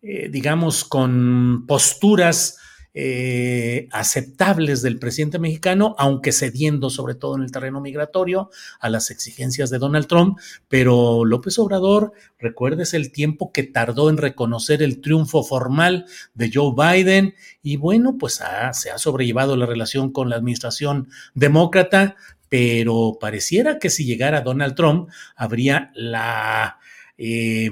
eh, 0.02 0.28
digamos, 0.30 0.84
con 0.84 1.64
posturas 1.66 2.58
eh, 2.92 3.86
aceptables 3.92 4.82
del 4.82 4.98
presidente 4.98 5.38
mexicano, 5.38 5.94
aunque 5.96 6.32
cediendo 6.32 6.90
sobre 6.90 7.14
todo 7.14 7.36
en 7.36 7.44
el 7.44 7.52
terreno 7.52 7.80
migratorio 7.80 8.50
a 8.80 8.90
las 8.90 9.12
exigencias 9.12 9.70
de 9.70 9.78
Donald 9.78 10.08
Trump, 10.08 10.38
pero 10.66 11.24
López 11.24 11.56
Obrador, 11.60 12.12
recuerdes 12.36 12.92
el 12.92 13.12
tiempo 13.12 13.52
que 13.52 13.62
tardó 13.62 14.10
en 14.10 14.16
reconocer 14.16 14.82
el 14.82 15.00
triunfo 15.00 15.44
formal 15.44 16.06
de 16.34 16.50
Joe 16.52 16.74
Biden 16.76 17.34
y 17.62 17.76
bueno, 17.76 18.16
pues 18.18 18.40
se 18.72 18.90
ha 18.90 18.98
sobrellevado 18.98 19.56
la 19.56 19.66
relación 19.66 20.10
con 20.10 20.28
la 20.28 20.36
administración 20.36 21.08
demócrata, 21.34 22.16
pero 22.48 23.18
pareciera 23.20 23.78
que 23.78 23.90
si 23.90 24.04
llegara 24.04 24.40
Donald 24.40 24.74
Trump 24.74 25.10
habría 25.36 25.92
la... 25.94 26.78
Eh, 27.16 27.70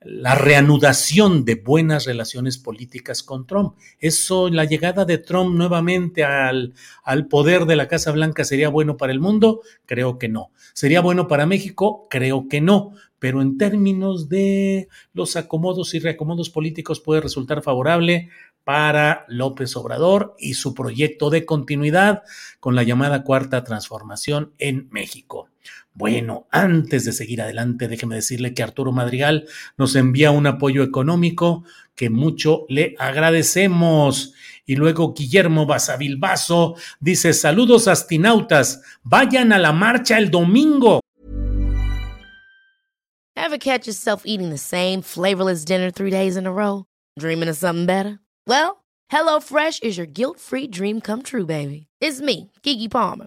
la 0.00 0.34
reanudación 0.36 1.44
de 1.44 1.56
buenas 1.56 2.06
relaciones 2.06 2.56
políticas 2.58 3.22
con 3.22 3.46
Trump. 3.46 3.76
Eso, 3.98 4.48
la 4.48 4.64
llegada 4.64 5.04
de 5.04 5.18
Trump 5.18 5.56
nuevamente 5.56 6.24
al, 6.24 6.74
al, 7.02 7.26
poder 7.26 7.64
de 7.64 7.76
la 7.76 7.88
Casa 7.88 8.12
Blanca 8.12 8.44
sería 8.44 8.68
bueno 8.68 8.96
para 8.96 9.12
el 9.12 9.20
mundo? 9.20 9.62
Creo 9.86 10.18
que 10.18 10.28
no. 10.28 10.50
¿Sería 10.72 11.00
bueno 11.00 11.26
para 11.26 11.46
México? 11.46 12.06
Creo 12.08 12.48
que 12.48 12.60
no. 12.60 12.92
Pero 13.18 13.42
en 13.42 13.58
términos 13.58 14.28
de 14.28 14.88
los 15.12 15.34
acomodos 15.34 15.92
y 15.94 15.98
reacomodos 15.98 16.50
políticos 16.50 17.00
puede 17.00 17.20
resultar 17.20 17.62
favorable 17.62 18.28
para 18.62 19.24
López 19.28 19.74
Obrador 19.76 20.36
y 20.38 20.54
su 20.54 20.74
proyecto 20.74 21.30
de 21.30 21.44
continuidad 21.46 22.22
con 22.60 22.76
la 22.76 22.82
llamada 22.82 23.24
cuarta 23.24 23.64
transformación 23.64 24.52
en 24.58 24.88
México. 24.90 25.48
Bueno, 25.98 26.46
antes 26.52 27.04
de 27.04 27.12
seguir 27.12 27.42
adelante, 27.42 27.88
déjeme 27.88 28.14
decirle 28.14 28.54
que 28.54 28.62
Arturo 28.62 28.92
Madrigal 28.92 29.48
nos 29.76 29.96
envía 29.96 30.30
un 30.30 30.46
apoyo 30.46 30.84
económico 30.84 31.64
que 31.96 32.08
mucho 32.08 32.66
le 32.68 32.94
agradecemos. 33.00 34.32
Y 34.64 34.76
luego 34.76 35.12
Guillermo 35.12 35.66
Basavilbaso 35.66 36.76
dice: 37.00 37.32
Saludos 37.32 37.88
astinautas, 37.88 38.80
vayan 39.02 39.52
a 39.52 39.58
la 39.58 39.72
marcha 39.72 40.18
el 40.18 40.30
domingo. 40.30 41.00
Ever 43.34 43.58
catch 43.58 43.88
yourself 43.88 44.22
eating 44.24 44.50
the 44.50 44.56
same 44.56 45.02
flavorless 45.02 45.64
dinner 45.64 45.90
three 45.90 46.12
days 46.12 46.36
in 46.36 46.46
a 46.46 46.52
row? 46.52 46.84
Dreaming 47.18 47.48
of 47.48 47.56
something 47.56 47.86
better? 47.86 48.20
Well, 48.46 48.84
HelloFresh 49.10 49.82
is 49.82 49.98
your 49.98 50.06
guilt-free 50.06 50.68
dream 50.68 51.00
come 51.00 51.22
true, 51.22 51.44
baby. 51.44 51.88
It's 52.00 52.20
me, 52.20 52.52
Kiki 52.62 52.88
Palmer. 52.88 53.26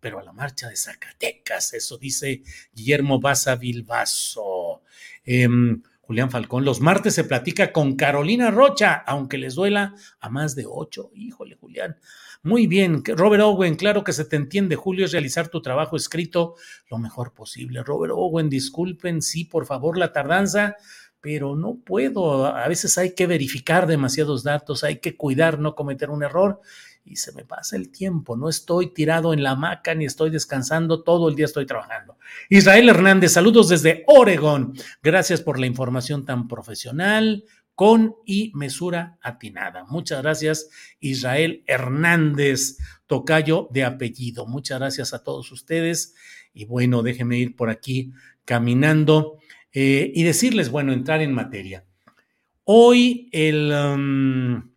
Pero 0.00 0.18
a 0.18 0.22
la 0.22 0.32
marcha 0.32 0.68
de 0.68 0.76
Zacatecas, 0.76 1.74
eso 1.74 1.98
dice 1.98 2.42
Guillermo 2.72 3.20
Baza 3.20 3.56
Bilbaso. 3.56 4.82
Eh, 5.24 5.48
Julián 6.10 6.28
Falcón, 6.28 6.64
los 6.64 6.80
martes 6.80 7.14
se 7.14 7.22
platica 7.22 7.70
con 7.70 7.94
Carolina 7.94 8.50
Rocha, 8.50 8.94
aunque 9.06 9.38
les 9.38 9.54
duela 9.54 9.94
a 10.18 10.28
más 10.28 10.56
de 10.56 10.64
ocho. 10.68 11.12
Híjole, 11.14 11.54
Julián. 11.54 11.98
Muy 12.42 12.66
bien, 12.66 13.04
Robert 13.04 13.44
Owen, 13.44 13.76
claro 13.76 14.02
que 14.02 14.12
se 14.12 14.24
te 14.24 14.34
entiende, 14.34 14.74
Julio, 14.74 15.04
es 15.04 15.12
realizar 15.12 15.46
tu 15.50 15.62
trabajo 15.62 15.94
escrito 15.94 16.56
lo 16.90 16.98
mejor 16.98 17.32
posible. 17.32 17.84
Robert 17.84 18.12
Owen, 18.16 18.50
disculpen, 18.50 19.22
sí, 19.22 19.44
por 19.44 19.66
favor, 19.66 19.96
la 19.96 20.12
tardanza, 20.12 20.74
pero 21.20 21.54
no 21.54 21.76
puedo. 21.76 22.46
A 22.46 22.66
veces 22.66 22.98
hay 22.98 23.14
que 23.14 23.28
verificar 23.28 23.86
demasiados 23.86 24.42
datos, 24.42 24.82
hay 24.82 24.98
que 24.98 25.16
cuidar, 25.16 25.60
no 25.60 25.76
cometer 25.76 26.10
un 26.10 26.24
error 26.24 26.60
y 27.04 27.16
se 27.16 27.32
me 27.32 27.44
pasa 27.44 27.76
el 27.76 27.90
tiempo. 27.90 28.36
No 28.36 28.48
estoy 28.48 28.92
tirado 28.92 29.32
en 29.32 29.42
la 29.42 29.52
hamaca 29.52 29.94
ni 29.94 30.04
estoy 30.04 30.30
descansando, 30.30 31.02
todo 31.02 31.28
el 31.28 31.34
día 31.34 31.46
estoy 31.46 31.66
trabajando. 31.66 32.16
Israel 32.48 32.88
Hernández, 32.88 33.32
saludos 33.32 33.68
desde 33.68 34.04
Oregon. 34.06 34.74
Gracias 35.02 35.40
por 35.40 35.58
la 35.58 35.66
información 35.66 36.24
tan 36.24 36.48
profesional, 36.48 37.44
con 37.74 38.16
y 38.26 38.52
mesura 38.54 39.18
atinada. 39.22 39.84
Muchas 39.88 40.22
gracias, 40.22 40.68
Israel 41.00 41.64
Hernández, 41.66 42.76
tocayo 43.06 43.68
de 43.70 43.84
apellido. 43.84 44.46
Muchas 44.46 44.78
gracias 44.78 45.14
a 45.14 45.24
todos 45.24 45.50
ustedes. 45.50 46.14
Y 46.52 46.66
bueno, 46.66 47.02
déjenme 47.02 47.38
ir 47.38 47.56
por 47.56 47.70
aquí 47.70 48.12
caminando 48.44 49.38
eh, 49.72 50.12
y 50.14 50.24
decirles, 50.24 50.70
bueno, 50.70 50.92
entrar 50.92 51.22
en 51.22 51.32
materia. 51.32 51.84
Hoy 52.64 53.28
el... 53.32 53.72
Um, 53.72 54.69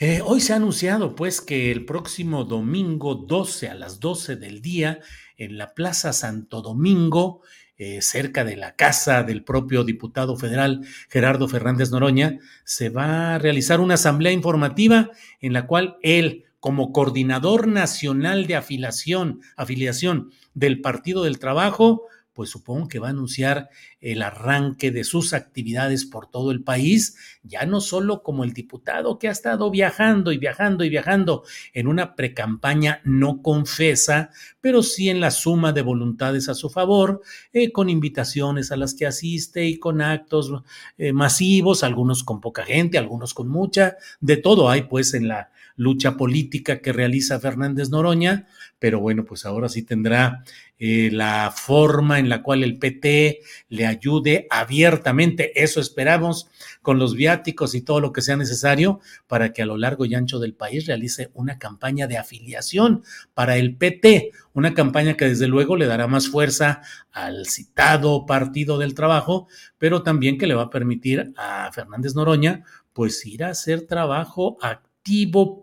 eh, 0.00 0.20
hoy 0.24 0.40
se 0.40 0.52
ha 0.52 0.56
anunciado 0.56 1.16
pues 1.16 1.40
que 1.40 1.72
el 1.72 1.84
próximo 1.84 2.44
domingo 2.44 3.16
12 3.16 3.68
a 3.68 3.74
las 3.74 3.98
12 3.98 4.36
del 4.36 4.62
día 4.62 5.00
en 5.36 5.58
la 5.58 5.74
Plaza 5.74 6.12
Santo 6.12 6.62
Domingo, 6.62 7.42
eh, 7.76 8.00
cerca 8.00 8.44
de 8.44 8.56
la 8.56 8.76
casa 8.76 9.24
del 9.24 9.42
propio 9.42 9.82
diputado 9.82 10.36
federal 10.36 10.86
Gerardo 11.08 11.48
Fernández 11.48 11.90
Noroña, 11.90 12.38
se 12.62 12.90
va 12.90 13.34
a 13.34 13.38
realizar 13.38 13.80
una 13.80 13.94
asamblea 13.94 14.30
informativa 14.30 15.10
en 15.40 15.52
la 15.52 15.66
cual 15.66 15.96
él, 16.02 16.44
como 16.60 16.92
coordinador 16.92 17.66
nacional 17.66 18.46
de 18.46 18.54
afiliación, 18.54 19.40
afiliación 19.56 20.30
del 20.54 20.80
Partido 20.80 21.24
del 21.24 21.40
Trabajo, 21.40 22.06
pues 22.38 22.50
supongo 22.50 22.86
que 22.86 23.00
va 23.00 23.08
a 23.08 23.10
anunciar 23.10 23.68
el 24.00 24.22
arranque 24.22 24.92
de 24.92 25.02
sus 25.02 25.32
actividades 25.32 26.04
por 26.04 26.30
todo 26.30 26.52
el 26.52 26.62
país, 26.62 27.16
ya 27.42 27.66
no 27.66 27.80
solo 27.80 28.22
como 28.22 28.44
el 28.44 28.52
diputado 28.52 29.18
que 29.18 29.26
ha 29.26 29.32
estado 29.32 29.72
viajando 29.72 30.30
y 30.30 30.38
viajando 30.38 30.84
y 30.84 30.88
viajando 30.88 31.42
en 31.74 31.88
una 31.88 32.14
precampaña 32.14 33.00
no 33.02 33.42
confesa, 33.42 34.30
pero 34.60 34.84
sí 34.84 35.08
en 35.08 35.18
la 35.18 35.32
suma 35.32 35.72
de 35.72 35.82
voluntades 35.82 36.48
a 36.48 36.54
su 36.54 36.70
favor, 36.70 37.22
eh, 37.52 37.72
con 37.72 37.90
invitaciones 37.90 38.70
a 38.70 38.76
las 38.76 38.94
que 38.94 39.06
asiste 39.06 39.66
y 39.66 39.80
con 39.80 40.00
actos 40.00 40.52
eh, 40.96 41.12
masivos, 41.12 41.82
algunos 41.82 42.22
con 42.22 42.40
poca 42.40 42.64
gente, 42.64 42.98
algunos 42.98 43.34
con 43.34 43.48
mucha, 43.48 43.96
de 44.20 44.36
todo 44.36 44.70
hay 44.70 44.82
pues 44.82 45.12
en 45.12 45.26
la 45.26 45.50
lucha 45.78 46.16
política 46.16 46.80
que 46.80 46.92
realiza 46.92 47.40
Fernández 47.40 47.88
Noroña, 47.88 48.48
pero 48.80 49.00
bueno, 49.00 49.24
pues 49.24 49.46
ahora 49.46 49.68
sí 49.68 49.82
tendrá 49.82 50.44
eh, 50.80 51.08
la 51.12 51.52
forma 51.56 52.18
en 52.18 52.28
la 52.28 52.42
cual 52.42 52.64
el 52.64 52.78
PT 52.78 53.40
le 53.68 53.86
ayude 53.86 54.48
abiertamente, 54.50 55.62
eso 55.62 55.80
esperamos, 55.80 56.48
con 56.82 56.98
los 56.98 57.14
viáticos 57.14 57.76
y 57.76 57.80
todo 57.80 58.00
lo 58.00 58.12
que 58.12 58.22
sea 58.22 58.36
necesario 58.36 59.00
para 59.28 59.52
que 59.52 59.62
a 59.62 59.66
lo 59.66 59.76
largo 59.76 60.04
y 60.04 60.16
ancho 60.16 60.40
del 60.40 60.54
país 60.54 60.86
realice 60.86 61.30
una 61.34 61.58
campaña 61.58 62.08
de 62.08 62.18
afiliación 62.18 63.04
para 63.34 63.56
el 63.56 63.76
PT, 63.76 64.32
una 64.54 64.74
campaña 64.74 65.16
que 65.16 65.26
desde 65.26 65.46
luego 65.46 65.76
le 65.76 65.86
dará 65.86 66.08
más 66.08 66.28
fuerza 66.28 66.82
al 67.12 67.46
citado 67.46 68.26
Partido 68.26 68.78
del 68.78 68.94
Trabajo, 68.94 69.46
pero 69.78 70.02
también 70.02 70.38
que 70.38 70.48
le 70.48 70.54
va 70.54 70.64
a 70.64 70.70
permitir 70.70 71.32
a 71.36 71.70
Fernández 71.72 72.16
Noroña 72.16 72.64
pues 72.92 73.24
ir 73.26 73.44
a 73.44 73.50
hacer 73.50 73.82
trabajo 73.86 74.58
activo 74.60 74.87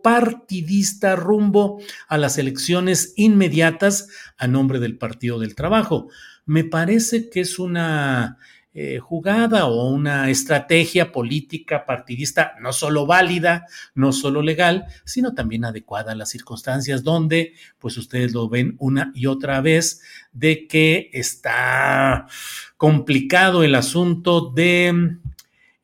partidista 0.03 1.15
rumbo 1.15 1.81
a 2.07 2.17
las 2.17 2.37
elecciones 2.37 3.13
inmediatas 3.15 4.07
a 4.37 4.47
nombre 4.47 4.79
del 4.79 4.97
Partido 4.97 5.39
del 5.39 5.55
Trabajo. 5.55 6.09
Me 6.45 6.63
parece 6.63 7.29
que 7.29 7.41
es 7.41 7.59
una 7.59 8.37
eh, 8.77 8.99
jugada 8.99 9.67
o 9.67 9.89
una 9.89 10.29
estrategia 10.29 11.13
política 11.13 11.85
partidista 11.85 12.55
no 12.59 12.73
solo 12.73 13.05
válida, 13.05 13.67
no 13.93 14.11
solo 14.11 14.41
legal, 14.41 14.85
sino 15.05 15.33
también 15.33 15.63
adecuada 15.63 16.11
a 16.11 16.15
las 16.15 16.29
circunstancias 16.29 17.01
donde, 17.01 17.53
pues 17.79 17.97
ustedes 17.97 18.33
lo 18.33 18.49
ven 18.49 18.75
una 18.79 19.13
y 19.15 19.27
otra 19.27 19.61
vez, 19.61 20.01
de 20.33 20.67
que 20.67 21.09
está 21.13 22.27
complicado 22.75 23.63
el 23.63 23.75
asunto 23.75 24.51
de 24.51 25.19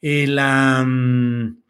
eh, 0.02 0.28
la... 0.28 0.84
Mm, 0.86 1.61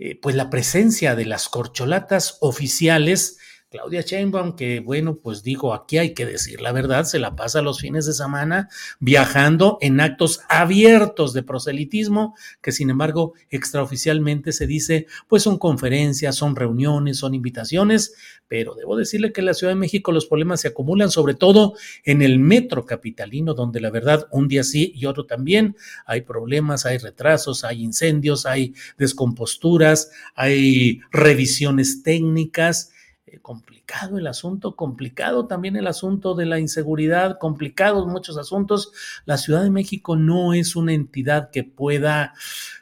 eh, 0.00 0.18
pues 0.20 0.34
la 0.34 0.48
presencia 0.48 1.14
de 1.14 1.26
las 1.26 1.50
corcholatas 1.50 2.38
oficiales 2.40 3.38
Claudia 3.70 4.00
Sheinbaum, 4.00 4.56
que 4.56 4.80
bueno, 4.80 5.14
pues 5.14 5.44
digo, 5.44 5.72
aquí 5.74 5.98
hay 5.98 6.12
que 6.12 6.26
decir 6.26 6.60
la 6.60 6.72
verdad, 6.72 7.04
se 7.04 7.20
la 7.20 7.36
pasa 7.36 7.62
los 7.62 7.78
fines 7.78 8.04
de 8.04 8.12
semana 8.12 8.68
viajando 8.98 9.78
en 9.80 10.00
actos 10.00 10.40
abiertos 10.48 11.32
de 11.34 11.44
proselitismo, 11.44 12.34
que 12.62 12.72
sin 12.72 12.90
embargo 12.90 13.34
extraoficialmente 13.48 14.50
se 14.50 14.66
dice, 14.66 15.06
pues 15.28 15.44
son 15.44 15.56
conferencias, 15.56 16.34
son 16.34 16.56
reuniones, 16.56 17.18
son 17.18 17.32
invitaciones, 17.32 18.14
pero 18.48 18.74
debo 18.74 18.96
decirle 18.96 19.32
que 19.32 19.40
en 19.40 19.46
la 19.46 19.54
Ciudad 19.54 19.72
de 19.72 19.78
México 19.78 20.10
los 20.10 20.26
problemas 20.26 20.60
se 20.62 20.68
acumulan 20.68 21.12
sobre 21.12 21.34
todo 21.34 21.74
en 22.04 22.22
el 22.22 22.40
metro 22.40 22.84
capitalino, 22.84 23.54
donde 23.54 23.78
la 23.78 23.90
verdad 23.90 24.26
un 24.32 24.48
día 24.48 24.64
sí 24.64 24.92
y 24.96 25.06
otro 25.06 25.26
también. 25.26 25.76
Hay 26.06 26.22
problemas, 26.22 26.86
hay 26.86 26.98
retrasos, 26.98 27.62
hay 27.62 27.84
incendios, 27.84 28.46
hay 28.46 28.74
descomposturas, 28.98 30.10
hay 30.34 30.98
revisiones 31.12 32.02
técnicas 32.02 32.90
eh, 33.32 33.38
complicado 33.40 34.18
el 34.18 34.26
asunto, 34.26 34.74
complicado 34.74 35.46
también 35.46 35.76
el 35.76 35.86
asunto 35.86 36.34
de 36.34 36.46
la 36.46 36.58
inseguridad, 36.58 37.38
complicados 37.38 38.06
muchos 38.06 38.36
asuntos. 38.36 38.92
La 39.24 39.38
Ciudad 39.38 39.62
de 39.62 39.70
México 39.70 40.16
no 40.16 40.52
es 40.52 40.74
una 40.74 40.92
entidad 40.92 41.50
que 41.50 41.62
pueda 41.62 42.34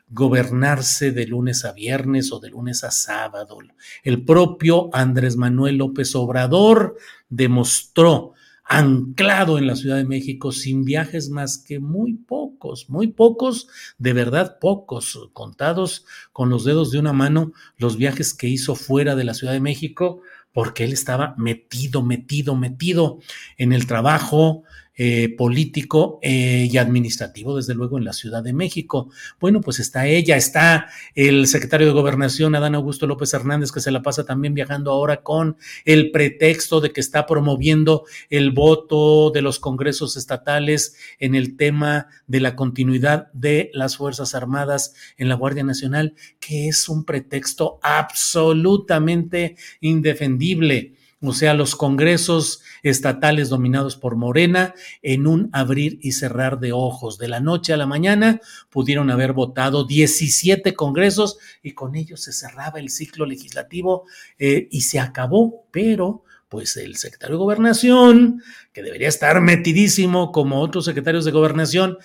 gobernarse 0.09 1.13
de 1.13 1.27
lunes 1.27 1.67
a 1.67 1.73
viernes 1.73 2.33
o 2.33 2.41
de 2.41 2.49
lunes 2.49 2.83
a 2.83 2.91
sábado. 2.91 3.59
El 4.03 4.25
propio 4.25 4.89
Andrés 4.95 5.37
Manuel 5.37 5.77
López 5.77 6.15
Obrador 6.15 6.97
demostró 7.29 8.33
anclado 8.69 9.57
en 9.57 9.67
la 9.67 9.77
Ciudad 9.77 9.97
de 9.97 10.05
México 10.05 10.53
sin 10.53 10.85
viajes 10.85 11.31
más 11.31 11.57
que 11.57 11.81
muy 11.81 12.13
pocos, 12.15 12.91
muy 12.91 13.07
pocos, 13.07 13.69
de 13.97 14.13
verdad 14.13 14.59
pocos, 14.61 15.31
contados 15.33 16.05
con 16.33 16.51
los 16.51 16.65
dedos 16.65 16.91
de 16.91 16.99
una 16.99 17.15
mano 17.15 17.53
los 17.79 17.97
viajes 17.97 18.35
que 18.35 18.47
hizo 18.47 18.75
fuera 18.75 19.17
de 19.17 19.25
la 19.25 19.33
Ciudad 19.33 19.55
de 19.55 19.61
México, 19.61 20.21
porque 20.59 20.83
él 20.83 20.93
estaba 20.93 21.37
metido, 21.39 22.03
metido, 22.03 22.57
metido 22.57 23.21
en 23.59 23.73
el 23.73 23.87
trabajo, 23.87 24.65
eh, 25.01 25.33
político 25.37 26.19
eh, 26.23 26.69
y 26.69 26.77
administrativo, 26.77 27.57
desde 27.57 27.73
luego, 27.73 27.99
en 27.99 28.05
la 28.05 28.13
Ciudad 28.13 28.43
de 28.43 28.53
México. 28.53 29.11
Bueno, 29.39 29.61
pues 29.61 29.79
está 29.79 30.09
ella, 30.09 30.37
está 30.37 30.89
el 31.15 31.47
secretario 31.47 31.87
de 31.87 31.93
Gobernación, 31.93 32.57
Adán 32.57 32.75
Augusto 32.75 33.07
López 33.07 33.33
Hernández, 33.33 33.71
que 33.71 33.79
se 33.79 33.93
la 33.93 34.03
pasa 34.03 34.25
también 34.25 34.55
viajando 34.55 34.91
ahora 34.91 35.23
con 35.23 35.57
el 35.85 36.11
pretexto 36.11 36.81
de 36.81 36.93
que 36.93 37.01
está 37.01 37.27
promoviendo 37.27 38.07
el 38.29 38.51
voto 38.51 39.31
de 39.31 39.41
los 39.41 39.61
congresos 39.61 40.17
estatales 40.17 40.97
en 41.21 41.37
el 41.37 41.57
tema 41.57 42.09
de 42.27 42.41
la 42.41 42.57
continuidad 42.57 43.33
de 43.33 43.71
las 43.75 43.97
Fuerzas 43.97 44.35
Armadas 44.35 44.95
en 45.17 45.29
la 45.29 45.37
Guardia 45.37 45.63
Nacional, 45.63 46.15
que 46.41 46.67
es 46.67 46.89
un 46.89 47.05
pretexto 47.05 47.79
absolutamente 47.83 49.55
indefendible 49.81 50.98
o 51.21 51.33
sea, 51.33 51.55
los 51.55 51.75
congresos 51.75 52.63
estatales 52.83 53.49
dominados 53.49 53.97
por 53.97 54.15
Morena, 54.15 54.75
en 55.03 55.27
un 55.27 55.51
abrir 55.53 55.99
y 56.01 56.13
cerrar 56.13 56.61
de 56.61 56.73
ojos. 56.73 57.19
De 57.19 57.29
la 57.29 57.41
noche 57.41 57.73
a 57.73 57.77
la 57.77 57.87
mañana 57.87 58.41
pudieron 58.71 59.11
haber 59.11 59.33
votado 59.33 59.85
17 59.85 60.75
congresos 60.75 61.39
y 61.63 61.73
con 61.73 61.97
ellos 61.97 62.23
se 62.23 62.33
cerraba 62.33 62.79
el 62.79 62.91
ciclo 62.91 63.27
legislativo 63.27 64.05
eh, 64.39 64.69
y 64.71 64.83
se 64.83 65.01
acabó, 65.01 65.67
pero 65.73 66.23
pues 66.49 66.77
el 66.77 66.97
secretario 66.97 67.37
de 67.37 67.43
gobernación, 67.43 68.43
que 68.73 68.83
debería 68.83 69.09
estar 69.09 69.41
metidísimo 69.41 70.33
como 70.33 70.61
otros 70.61 70.87
secretarios 70.87 71.25
de 71.25 71.33
gobernación, 71.33 71.99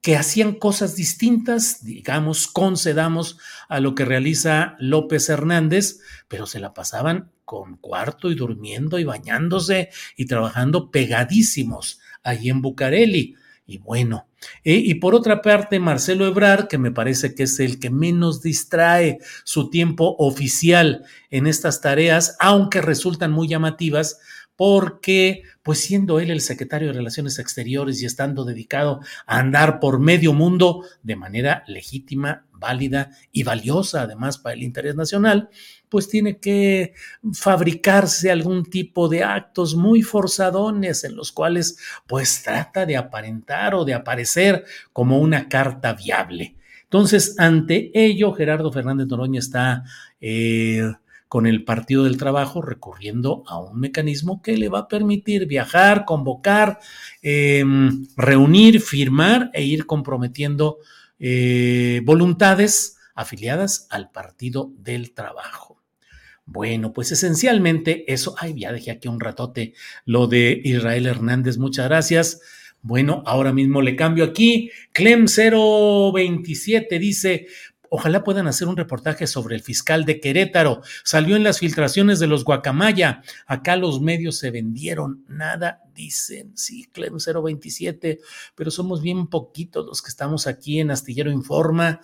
que 0.00 0.16
hacían 0.16 0.52
cosas 0.52 0.96
distintas, 0.96 1.82
digamos, 1.82 2.46
concedamos 2.46 3.38
a 3.70 3.80
lo 3.80 3.94
que 3.94 4.04
realiza 4.04 4.76
López 4.78 5.30
Hernández, 5.30 6.00
pero 6.28 6.44
se 6.44 6.60
la 6.60 6.74
pasaban 6.74 7.32
con 7.44 7.76
cuarto 7.76 8.30
y 8.30 8.34
durmiendo 8.34 8.98
y 8.98 9.04
bañándose 9.04 9.90
y 10.16 10.26
trabajando 10.26 10.90
pegadísimos 10.90 12.00
allí 12.22 12.50
en 12.50 12.62
Bucareli. 12.62 13.36
Y 13.66 13.78
bueno, 13.78 14.28
y 14.62 14.94
por 14.96 15.14
otra 15.14 15.40
parte, 15.40 15.80
Marcelo 15.80 16.26
Ebrard, 16.26 16.68
que 16.68 16.76
me 16.76 16.90
parece 16.90 17.34
que 17.34 17.44
es 17.44 17.58
el 17.60 17.78
que 17.78 17.88
menos 17.88 18.42
distrae 18.42 19.18
su 19.42 19.70
tiempo 19.70 20.16
oficial 20.18 21.04
en 21.30 21.46
estas 21.46 21.80
tareas, 21.80 22.36
aunque 22.40 22.82
resultan 22.82 23.32
muy 23.32 23.48
llamativas, 23.48 24.18
porque, 24.56 25.42
pues 25.62 25.80
siendo 25.80 26.20
él 26.20 26.30
el 26.30 26.40
secretario 26.40 26.88
de 26.88 26.94
Relaciones 26.94 27.38
Exteriores 27.38 28.00
y 28.02 28.06
estando 28.06 28.44
dedicado 28.44 29.00
a 29.26 29.38
andar 29.38 29.80
por 29.80 29.98
medio 29.98 30.32
mundo 30.32 30.84
de 31.02 31.16
manera 31.16 31.64
legítima, 31.66 32.46
válida 32.52 33.10
y 33.32 33.42
valiosa, 33.42 34.02
además 34.02 34.38
para 34.38 34.54
el 34.54 34.62
interés 34.62 34.94
nacional, 34.94 35.48
pues 35.88 36.08
tiene 36.08 36.38
que 36.38 36.94
fabricarse 37.32 38.30
algún 38.30 38.64
tipo 38.64 39.08
de 39.08 39.22
actos 39.22 39.74
muy 39.74 40.02
forzadones 40.02 41.04
en 41.04 41.16
los 41.16 41.32
cuales 41.32 41.78
pues 42.06 42.42
trata 42.42 42.86
de 42.86 42.96
aparentar 42.96 43.74
o 43.74 43.84
de 43.84 43.94
aparecer 43.94 44.64
como 44.92 45.18
una 45.18 45.48
carta 45.48 45.92
viable. 45.94 46.56
Entonces, 46.84 47.34
ante 47.38 47.90
ello, 47.94 48.32
Gerardo 48.32 48.70
Fernández 48.70 49.08
Noroña 49.08 49.40
está 49.40 49.84
eh, 50.20 50.92
con 51.34 51.48
el 51.48 51.64
Partido 51.64 52.04
del 52.04 52.16
Trabajo 52.16 52.62
recurriendo 52.62 53.42
a 53.48 53.58
un 53.58 53.80
mecanismo 53.80 54.40
que 54.40 54.56
le 54.56 54.68
va 54.68 54.78
a 54.78 54.88
permitir 54.88 55.46
viajar, 55.46 56.04
convocar, 56.04 56.78
em, 57.22 58.06
reunir, 58.16 58.80
firmar 58.80 59.50
e 59.52 59.64
ir 59.64 59.86
comprometiendo 59.86 60.78
eh, 61.18 62.00
voluntades 62.04 62.98
afiliadas 63.16 63.88
al 63.90 64.12
Partido 64.12 64.70
del 64.78 65.12
Trabajo. 65.12 65.73
Bueno, 66.46 66.92
pues 66.92 67.10
esencialmente 67.10 68.12
eso, 68.12 68.34
ay, 68.38 68.54
ya 68.58 68.72
dejé 68.72 68.90
aquí 68.90 69.08
un 69.08 69.20
ratote 69.20 69.74
lo 70.04 70.26
de 70.26 70.60
Israel 70.62 71.06
Hernández, 71.06 71.56
muchas 71.58 71.86
gracias. 71.86 72.40
Bueno, 72.82 73.22
ahora 73.24 73.54
mismo 73.54 73.80
le 73.80 73.96
cambio 73.96 74.24
aquí. 74.24 74.70
Clem 74.92 75.24
027 75.24 76.98
dice, 76.98 77.46
Ojalá 77.96 78.24
puedan 78.24 78.48
hacer 78.48 78.66
un 78.66 78.76
reportaje 78.76 79.28
sobre 79.28 79.54
el 79.54 79.62
fiscal 79.62 80.04
de 80.04 80.18
Querétaro. 80.18 80.82
Salió 81.04 81.36
en 81.36 81.44
las 81.44 81.60
filtraciones 81.60 82.18
de 82.18 82.26
los 82.26 82.44
Guacamaya. 82.44 83.22
Acá 83.46 83.76
los 83.76 84.00
medios 84.00 84.36
se 84.36 84.50
vendieron. 84.50 85.24
Nada 85.28 85.80
dicen. 85.94 86.50
Sí, 86.56 86.88
Clem 86.92 87.18
027, 87.18 88.18
pero 88.56 88.72
somos 88.72 89.00
bien 89.00 89.28
poquitos 89.28 89.86
los 89.86 90.02
que 90.02 90.08
estamos 90.08 90.48
aquí 90.48 90.80
en 90.80 90.90
Astillero 90.90 91.30
Informa. 91.30 92.00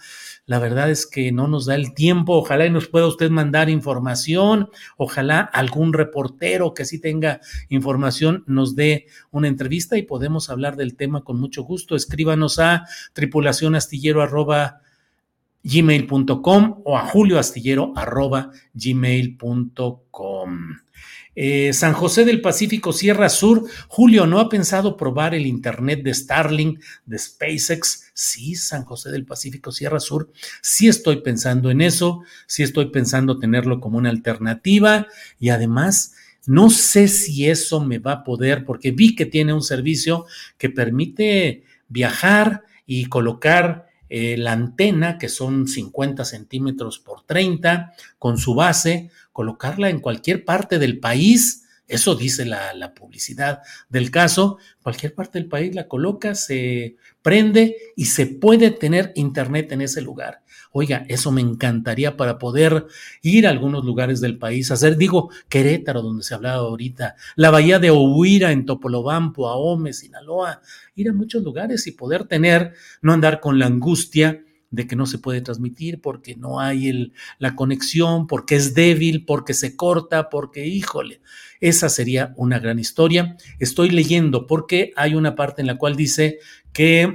La 0.47 0.61
verdad 0.61 0.93
es 0.93 1.09
que 1.09 1.33
no 1.33 1.49
nos 1.49 1.67
da 1.67 1.75
el 1.75 1.93
tiempo. 1.93 2.35
Ojalá 2.35 2.67
y 2.67 2.71
nos 2.71 2.87
pueda 2.87 3.09
usted 3.09 3.29
mandar 3.29 3.69
información. 3.69 4.71
Ojalá 4.97 5.41
algún 5.41 5.93
reportero 5.93 6.73
que 6.73 6.85
sí 6.85 7.01
tenga 7.01 7.41
información 7.69 8.45
nos 8.47 8.77
dé 8.77 9.07
una 9.33 9.49
entrevista 9.49 9.99
y 9.99 10.03
podemos 10.03 10.51
hablar 10.51 10.77
del 10.77 10.95
tema 10.95 11.25
con 11.25 11.41
mucho 11.41 11.65
gusto. 11.65 11.97
Escríbanos 11.97 12.61
a 12.61 12.85
tripulacionastillero 13.13 14.23
gmail.com 15.63 16.83
o 16.85 16.97
a 16.97 17.07
julioastillero 17.07 17.93
arroba 17.97 18.51
gmail.com. 18.75 20.59
Eh, 21.37 21.73
San 21.73 21.93
José 21.93 22.25
del 22.25 22.41
Pacífico, 22.41 22.93
Sierra 22.93 23.29
Sur. 23.29 23.65
Julio, 23.89 24.27
¿no 24.27 24.41
ha 24.41 24.49
pensado 24.49 24.97
probar 24.97 25.35
el 25.35 25.47
Internet 25.47 26.03
de 26.03 26.13
Starlink, 26.13 26.81
de 27.07 27.19
SpaceX? 27.19 28.11
Sí, 28.13 28.57
San 28.57 28.85
José 28.85 29.11
del 29.11 29.25
Pacífico, 29.25 29.71
Sierra 29.73 30.01
Sur. 30.01 30.31
Sí 30.61 30.89
estoy 30.89 31.23
pensando 31.23 31.71
en 31.71 31.81
eso, 31.81 32.23
sí 32.47 32.63
estoy 32.63 32.91
pensando 32.91 33.39
tenerlo 33.39 33.81
como 33.81 33.99
una 33.99 34.11
alternativa 34.11 35.07
y 35.39 35.51
además... 35.51 36.15
No 36.47 36.71
sé 36.71 37.07
si 37.07 37.51
eso 37.51 37.85
me 37.85 37.99
va 37.99 38.13
a 38.13 38.25
poder, 38.25 38.65
porque 38.65 38.93
vi 38.93 39.15
que 39.15 39.27
tiene 39.27 39.53
un 39.53 39.63
servicio 39.63 40.25
que 40.57 40.71
permite 40.71 41.65
viajar 41.87 42.65
y 42.87 43.05
colocar 43.05 43.90
eh, 44.11 44.37
la 44.37 44.53
antena, 44.53 45.19
que 45.19 45.29
son 45.29 45.69
50 45.69 46.25
centímetros 46.25 46.99
por 46.99 47.23
30, 47.23 47.93
con 48.19 48.39
su 48.39 48.55
base, 48.55 49.11
colocarla 49.33 49.89
en 49.89 50.01
cualquier 50.01 50.45
parte 50.45 50.81
del 50.81 50.99
país. 50.99 51.69
Eso 51.91 52.15
dice 52.15 52.45
la, 52.45 52.95
publicidad 52.95 53.63
del 53.89 54.13
caso. 54.13 54.59
Cualquier 54.83 55.15
parte 55.15 55.41
del 55.41 55.49
país 55.49 55.75
la 55.75 55.89
coloca, 55.89 56.37
se 56.37 56.97
prende 57.21 57.77
y 57.97 58.07
se 58.07 58.27
puede 58.27 58.71
tener 58.71 59.13
internet 59.17 59.73
en 59.73 59.81
ese 59.83 60.01
lugar. 60.01 60.43
Oiga, 60.71 61.05
eso 61.09 61.33
me 61.33 61.41
encantaría 61.41 62.17
para 62.17 62.39
poder 62.39 62.87
ir 63.23 63.49
a 63.49 63.51
algunos 63.51 63.85
lugares 63.85 64.21
del 64.21 64.39
país, 64.39 64.71
hacer, 64.71 64.97
digo, 64.97 65.31
Querétaro, 65.49 66.01
donde 66.01 66.23
se 66.23 66.35
hablaba 66.35 66.59
ahorita, 66.59 67.17
la 67.35 67.51
bahía 67.51 67.81
de 67.81 67.91
Ohuira 67.91 68.53
en 68.53 68.67
Topolobampo, 68.67 69.49
Ahome, 69.49 69.93
Sinaloa, 69.93 70.63
ir 70.95 71.09
a 71.09 71.13
muchos 71.13 71.43
lugares 71.43 71.89
y 71.89 71.93
poder 71.93 72.25
tener, 72.29 72.75
no 73.03 73.13
andar 73.13 73.41
con 73.41 73.59
la 73.59 73.67
angustia 73.67 74.45
de 74.71 74.87
que 74.87 74.97
no 74.97 75.07
se 75.07 75.19
puede 75.19 75.41
transmitir 75.41 76.01
porque 76.01 76.37
no 76.37 76.61
hay 76.61 76.89
el, 76.89 77.13
la 77.39 77.57
conexión, 77.57 78.27
porque 78.27 78.57
es 78.57 78.75
débil, 78.75 79.25
porque 79.25 79.55
se 79.55 79.77
corta, 79.77 80.31
porque 80.31 80.67
híjole, 80.67 81.21
esa 81.61 81.89
sería 81.89 82.33
una 82.37 82.59
gran 82.59 82.79
historia. 82.79 83.37
Estoy 83.59 83.91
leyendo 83.91 84.47
porque 84.47 84.93
hay 84.97 85.15
una 85.15 85.35
parte 85.35 85.61
en 85.61 85.67
la 85.67 85.77
cual 85.77 85.97
dice 85.97 86.39
que 86.73 87.15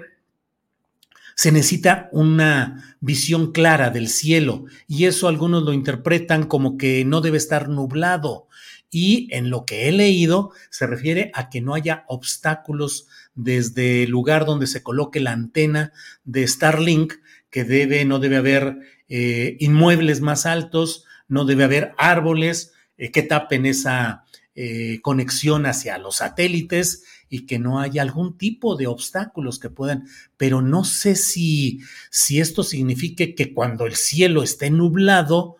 se 1.36 1.52
necesita 1.52 2.10
una 2.12 2.98
visión 3.02 3.52
clara 3.52 3.90
del 3.90 4.08
cielo 4.08 4.66
y 4.88 5.06
eso 5.06 5.28
algunos 5.28 5.64
lo 5.64 5.74
interpretan 5.74 6.46
como 6.46 6.78
que 6.78 7.04
no 7.04 7.20
debe 7.22 7.38
estar 7.38 7.68
nublado 7.68 8.48
y 8.90 9.28
en 9.32 9.50
lo 9.50 9.66
que 9.66 9.90
he 9.90 9.92
leído 9.92 10.52
se 10.70 10.88
refiere 10.88 11.30
a 11.34 11.50
que 11.50 11.60
no 11.60 11.74
haya 11.74 12.06
obstáculos 12.08 13.08
desde 13.34 14.04
el 14.04 14.10
lugar 14.10 14.46
donde 14.46 14.68
se 14.68 14.84
coloque 14.84 15.20
la 15.20 15.34
antena 15.34 15.92
de 16.24 16.48
Starlink, 16.48 17.16
que 17.56 17.64
debe, 17.64 18.04
no 18.04 18.20
debe 18.20 18.36
haber 18.36 18.80
eh, 19.08 19.56
inmuebles 19.62 20.20
más 20.20 20.46
altos, 20.46 21.06
no 21.30 21.46
debe 21.46 21.64
haber 21.64 21.94
árboles 21.98 22.74
eh, 22.98 23.12
que 23.12 23.24
tapen 23.24 23.66
esa 23.66 24.26
eh, 24.56 25.00
conexión 25.02 25.66
hacia 25.66 25.98
los 25.98 26.18
satélites 26.18 27.06
y 27.30 27.46
que 27.46 27.58
no 27.58 27.80
haya 27.80 28.02
algún 28.02 28.38
tipo 28.38 28.76
de 28.76 28.88
obstáculos 28.88 29.58
que 29.58 29.70
puedan, 29.70 30.06
pero 30.36 30.62
no 30.62 30.84
sé 30.84 31.16
si, 31.16 31.80
si 32.12 32.42
esto 32.42 32.62
signifique 32.62 33.36
que 33.36 33.54
cuando 33.54 33.86
el 33.86 33.96
cielo 33.96 34.44
esté 34.44 34.70
nublado, 34.70 35.56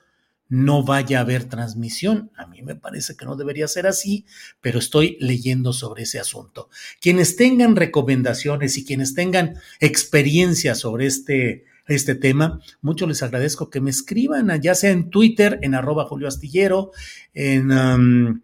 no 0.50 0.84
vaya 0.84 1.20
a 1.20 1.22
haber 1.22 1.46
transmisión. 1.46 2.30
A 2.36 2.46
mí 2.46 2.62
me 2.62 2.76
parece 2.76 3.16
que 3.16 3.24
no 3.24 3.38
debería 3.38 3.70
ser 3.70 3.88
así, 3.88 4.26
pero 4.60 4.80
estoy 4.80 5.16
leyendo 5.22 5.72
sobre 5.72 6.04
ese 6.04 6.20
asunto. 6.20 6.70
Quienes 7.00 7.38
tengan 7.38 7.78
recomendaciones 7.78 8.78
y 8.78 8.84
quienes 8.84 9.16
tengan 9.16 9.56
experiencia 9.80 10.76
sobre 10.76 11.06
este, 11.06 11.64
este 11.88 12.16
tema, 12.16 12.60
mucho 12.82 13.08
les 13.08 13.24
agradezco 13.24 13.70
que 13.70 13.82
me 13.82 13.90
escriban, 13.90 14.62
ya 14.62 14.76
sea 14.76 14.92
en 14.92 15.10
Twitter, 15.10 15.60
en 15.62 15.76
arroba 15.76 16.06
Julio 16.06 16.28
Astillero, 16.28 16.92
en... 17.34 17.72
Um, 17.72 18.42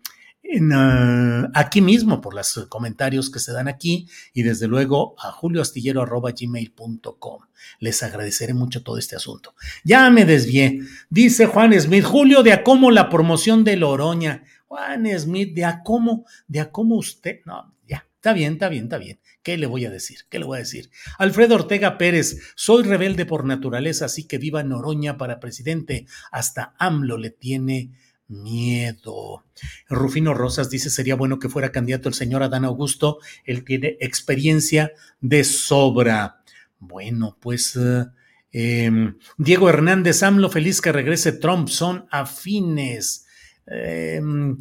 Ah, 0.73 1.49
aquí 1.53 1.81
mismo 1.81 2.19
por 2.19 2.33
los 2.33 2.65
comentarios 2.67 3.29
que 3.29 3.39
se 3.39 3.53
dan 3.53 3.69
aquí 3.69 4.07
y 4.33 4.43
desde 4.43 4.67
luego 4.67 5.15
a 5.17 5.31
julioastillero.gmail.com. 5.31 7.41
Les 7.79 8.03
agradeceré 8.03 8.53
mucho 8.53 8.83
todo 8.83 8.97
este 8.97 9.15
asunto. 9.15 9.55
Ya 9.83 10.09
me 10.09 10.25
desvié. 10.25 10.81
Dice 11.09 11.45
Juan 11.45 11.79
Smith, 11.79 12.03
Julio, 12.03 12.43
de 12.43 12.51
a 12.51 12.63
cómo 12.63 12.91
la 12.91 13.09
promoción 13.09 13.63
de 13.63 13.77
Loroña. 13.77 14.43
Juan 14.67 15.07
Smith, 15.17 15.53
de 15.53 15.63
a 15.65 15.83
cómo, 15.83 16.25
de 16.47 16.59
a 16.59 16.71
cómo 16.71 16.95
usted. 16.95 17.39
No, 17.45 17.73
está 18.21 18.33
bien, 18.33 18.53
está 18.53 18.69
bien, 18.69 18.83
está 18.83 18.99
bien. 18.99 19.19
¿Qué 19.41 19.57
le 19.57 19.65
voy 19.65 19.85
a 19.85 19.89
decir? 19.89 20.19
¿Qué 20.29 20.37
le 20.37 20.45
voy 20.45 20.57
a 20.57 20.59
decir? 20.59 20.91
Alfredo 21.17 21.55
Ortega 21.55 21.97
Pérez, 21.97 22.53
soy 22.53 22.83
rebelde 22.83 23.25
por 23.25 23.45
naturaleza, 23.45 24.05
así 24.05 24.27
que 24.27 24.37
viva 24.37 24.61
Noroña 24.61 25.17
para 25.17 25.39
presidente. 25.39 26.05
Hasta 26.31 26.75
AMLO 26.77 27.17
le 27.17 27.31
tiene 27.31 27.89
miedo. 28.27 29.43
Rufino 29.89 30.35
Rosas 30.35 30.69
dice, 30.69 30.91
sería 30.91 31.15
bueno 31.15 31.39
que 31.39 31.49
fuera 31.49 31.71
candidato 31.71 32.09
el 32.09 32.13
señor 32.13 32.43
Adán 32.43 32.63
Augusto, 32.63 33.17
él 33.43 33.63
tiene 33.63 33.97
experiencia 33.99 34.91
de 35.19 35.43
sobra. 35.43 36.43
Bueno, 36.77 37.39
pues 37.41 37.75
eh, 37.75 38.05
em, 38.51 39.17
Diego 39.39 39.67
Hernández 39.67 40.21
AMLO, 40.21 40.51
feliz 40.51 40.79
que 40.79 40.91
regrese 40.91 41.31
Trump, 41.31 41.69
son 41.69 42.05
afines. 42.11 43.25
Em, 43.65 44.59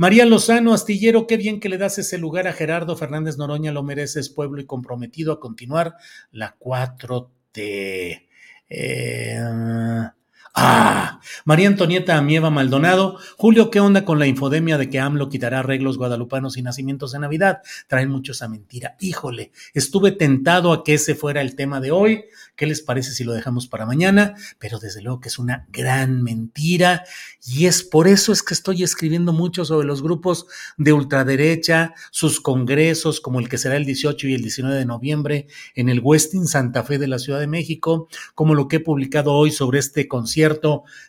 María 0.00 0.24
Lozano, 0.26 0.74
astillero, 0.74 1.26
qué 1.26 1.36
bien 1.36 1.58
que 1.58 1.68
le 1.68 1.76
das 1.76 1.98
ese 1.98 2.18
lugar 2.18 2.46
a 2.46 2.52
Gerardo 2.52 2.96
Fernández 2.96 3.36
Noroña, 3.36 3.72
lo 3.72 3.82
mereces, 3.82 4.30
pueblo 4.30 4.60
y 4.60 4.64
comprometido 4.64 5.32
a 5.32 5.40
continuar 5.40 5.96
la 6.30 6.56
4T. 6.56 8.28
Eh, 8.68 9.40
Ah, 10.54 11.20
María 11.44 11.68
Antonieta 11.68 12.16
Amieva 12.16 12.50
Maldonado, 12.50 13.18
Julio, 13.36 13.70
¿qué 13.70 13.80
onda 13.80 14.04
con 14.04 14.18
la 14.18 14.26
infodemia 14.26 14.78
de 14.78 14.88
que 14.88 14.98
AMLO 14.98 15.28
quitará 15.28 15.60
arreglos 15.60 15.98
guadalupanos 15.98 16.56
y 16.56 16.62
nacimientos 16.62 17.12
de 17.12 17.18
Navidad? 17.18 17.58
Traen 17.86 18.10
mucho 18.10 18.32
esa 18.32 18.48
mentira. 18.48 18.96
Híjole, 19.00 19.52
estuve 19.74 20.12
tentado 20.12 20.72
a 20.72 20.84
que 20.84 20.94
ese 20.94 21.14
fuera 21.14 21.42
el 21.42 21.54
tema 21.54 21.80
de 21.80 21.90
hoy. 21.90 22.24
¿Qué 22.56 22.66
les 22.66 22.80
parece 22.80 23.12
si 23.12 23.24
lo 23.24 23.32
dejamos 23.32 23.68
para 23.68 23.86
mañana? 23.86 24.34
Pero 24.58 24.78
desde 24.78 25.02
luego 25.02 25.20
que 25.20 25.28
es 25.28 25.38
una 25.38 25.66
gran 25.70 26.22
mentira 26.22 27.04
y 27.46 27.66
es 27.66 27.82
por 27.82 28.08
eso 28.08 28.32
es 28.32 28.42
que 28.42 28.54
estoy 28.54 28.82
escribiendo 28.82 29.32
mucho 29.32 29.64
sobre 29.64 29.86
los 29.86 30.02
grupos 30.02 30.46
de 30.76 30.92
ultraderecha, 30.92 31.94
sus 32.10 32.40
congresos 32.40 33.20
como 33.20 33.38
el 33.40 33.48
que 33.48 33.58
será 33.58 33.76
el 33.76 33.84
18 33.84 34.28
y 34.28 34.34
el 34.34 34.42
19 34.42 34.76
de 34.76 34.86
noviembre 34.86 35.46
en 35.74 35.88
el 35.88 36.00
Westin 36.00 36.46
Santa 36.46 36.82
Fe 36.82 36.98
de 36.98 37.06
la 37.06 37.18
Ciudad 37.18 37.38
de 37.38 37.46
México, 37.46 38.08
como 38.34 38.54
lo 38.54 38.66
que 38.66 38.76
he 38.76 38.80
publicado 38.80 39.32
hoy 39.32 39.50
sobre 39.50 39.78
este 39.78 40.08
concierto 40.08 40.37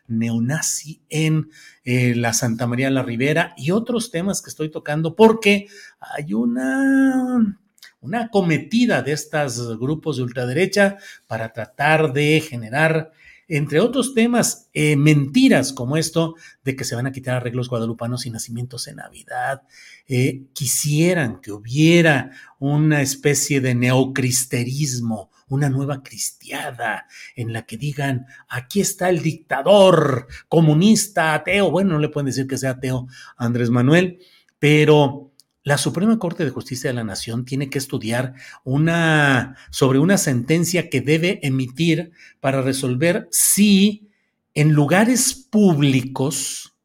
neonazi 0.08 1.02
en 1.10 1.50
eh, 1.84 2.16
la 2.16 2.34
Santa 2.34 2.68
María 2.68 2.90
la 2.90 3.04
Ribera 3.04 3.54
y 3.58 3.72
otros 3.72 4.12
temas 4.12 4.42
que 4.42 4.50
estoy 4.50 4.70
tocando 4.70 5.16
porque 5.16 5.68
hay 6.00 6.34
una 6.34 7.60
una 8.02 8.30
cometida 8.30 9.02
de 9.02 9.12
estos 9.12 9.78
grupos 9.78 10.18
de 10.18 10.24
ultraderecha 10.24 10.98
para 11.28 11.52
tratar 11.52 12.14
de 12.14 12.42
generar, 12.42 13.12
entre 13.48 13.80
otros 13.80 14.14
temas, 14.14 14.70
eh, 14.74 14.96
mentiras 14.96 15.74
como 15.74 15.98
esto 15.98 16.36
de 16.64 16.76
que 16.76 16.86
se 16.86 16.96
van 16.96 17.08
a 17.08 17.12
quitar 17.12 17.36
arreglos 17.36 17.70
guadalupanos 17.70 18.26
y 18.26 18.32
nacimientos 18.32 18.88
en 18.88 18.98
Navidad. 18.98 19.64
Eh, 20.08 20.44
quisieran 20.54 21.42
que 21.42 21.52
hubiera 21.52 22.32
una 22.60 23.02
especie 23.02 23.60
de 23.60 23.76
neocristerismo, 23.76 25.30
una 25.50 25.70
nueva 25.70 26.02
cristiada 26.02 27.08
en 27.36 27.54
la 27.54 27.64
que 27.64 27.78
digan, 27.78 28.28
aquí 28.48 28.82
está 28.82 29.10
el 29.10 29.22
dictador 29.22 30.28
comunista, 30.48 31.34
ateo. 31.34 31.72
Bueno, 31.72 31.94
no 31.94 32.00
le 32.00 32.10
pueden 32.10 32.28
decir 32.28 32.48
que 32.48 32.58
sea 32.58 32.72
ateo 32.72 33.08
Andrés 33.38 33.70
Manuel, 33.70 34.20
pero 34.60 35.30
la 35.64 35.78
Suprema 35.78 36.18
Corte 36.18 36.46
de 36.46 36.52
Justicia 36.52 36.90
de 36.90 36.96
la 36.96 37.04
Nación 37.04 37.46
tiene 37.46 37.70
que 37.70 37.78
estudiar 37.78 38.34
una 38.64 39.58
sobre 39.72 40.00
una 40.00 40.18
sentencia 40.18 40.90
que 40.90 41.02
debe 41.02 41.40
emitir 41.44 42.12
para 42.40 42.62
resolver 42.62 43.28
si 43.32 44.10
en 44.54 44.74
lugares 44.74 45.34
públicos, 45.34 46.76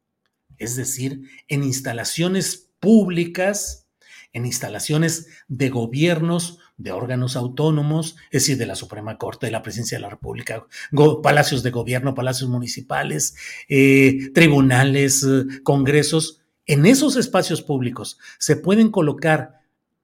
es 0.57 0.75
decir, 0.75 1.21
en 1.47 1.63
instalaciones 1.63 2.69
públicas, 2.79 3.87
en 4.33 4.45
instalaciones 4.45 5.29
de 5.47 5.69
gobiernos, 5.69 6.59
de 6.77 6.91
órganos 6.91 7.35
autónomos, 7.35 8.17
es 8.31 8.43
decir, 8.43 8.57
de 8.57 8.65
la 8.65 8.75
Suprema 8.75 9.17
Corte, 9.17 9.45
de 9.45 9.51
la 9.51 9.61
Presidencia 9.61 9.97
de 9.97 10.01
la 10.01 10.09
República, 10.09 10.65
palacios 11.23 11.63
de 11.63 11.71
gobierno, 11.71 12.15
palacios 12.15 12.49
municipales, 12.49 13.35
eh, 13.69 14.31
tribunales, 14.33 15.23
eh, 15.23 15.61
congresos, 15.63 16.41
en 16.65 16.85
esos 16.85 17.15
espacios 17.15 17.61
públicos 17.61 18.17
se 18.39 18.55
pueden 18.55 18.89
colocar 18.89 19.61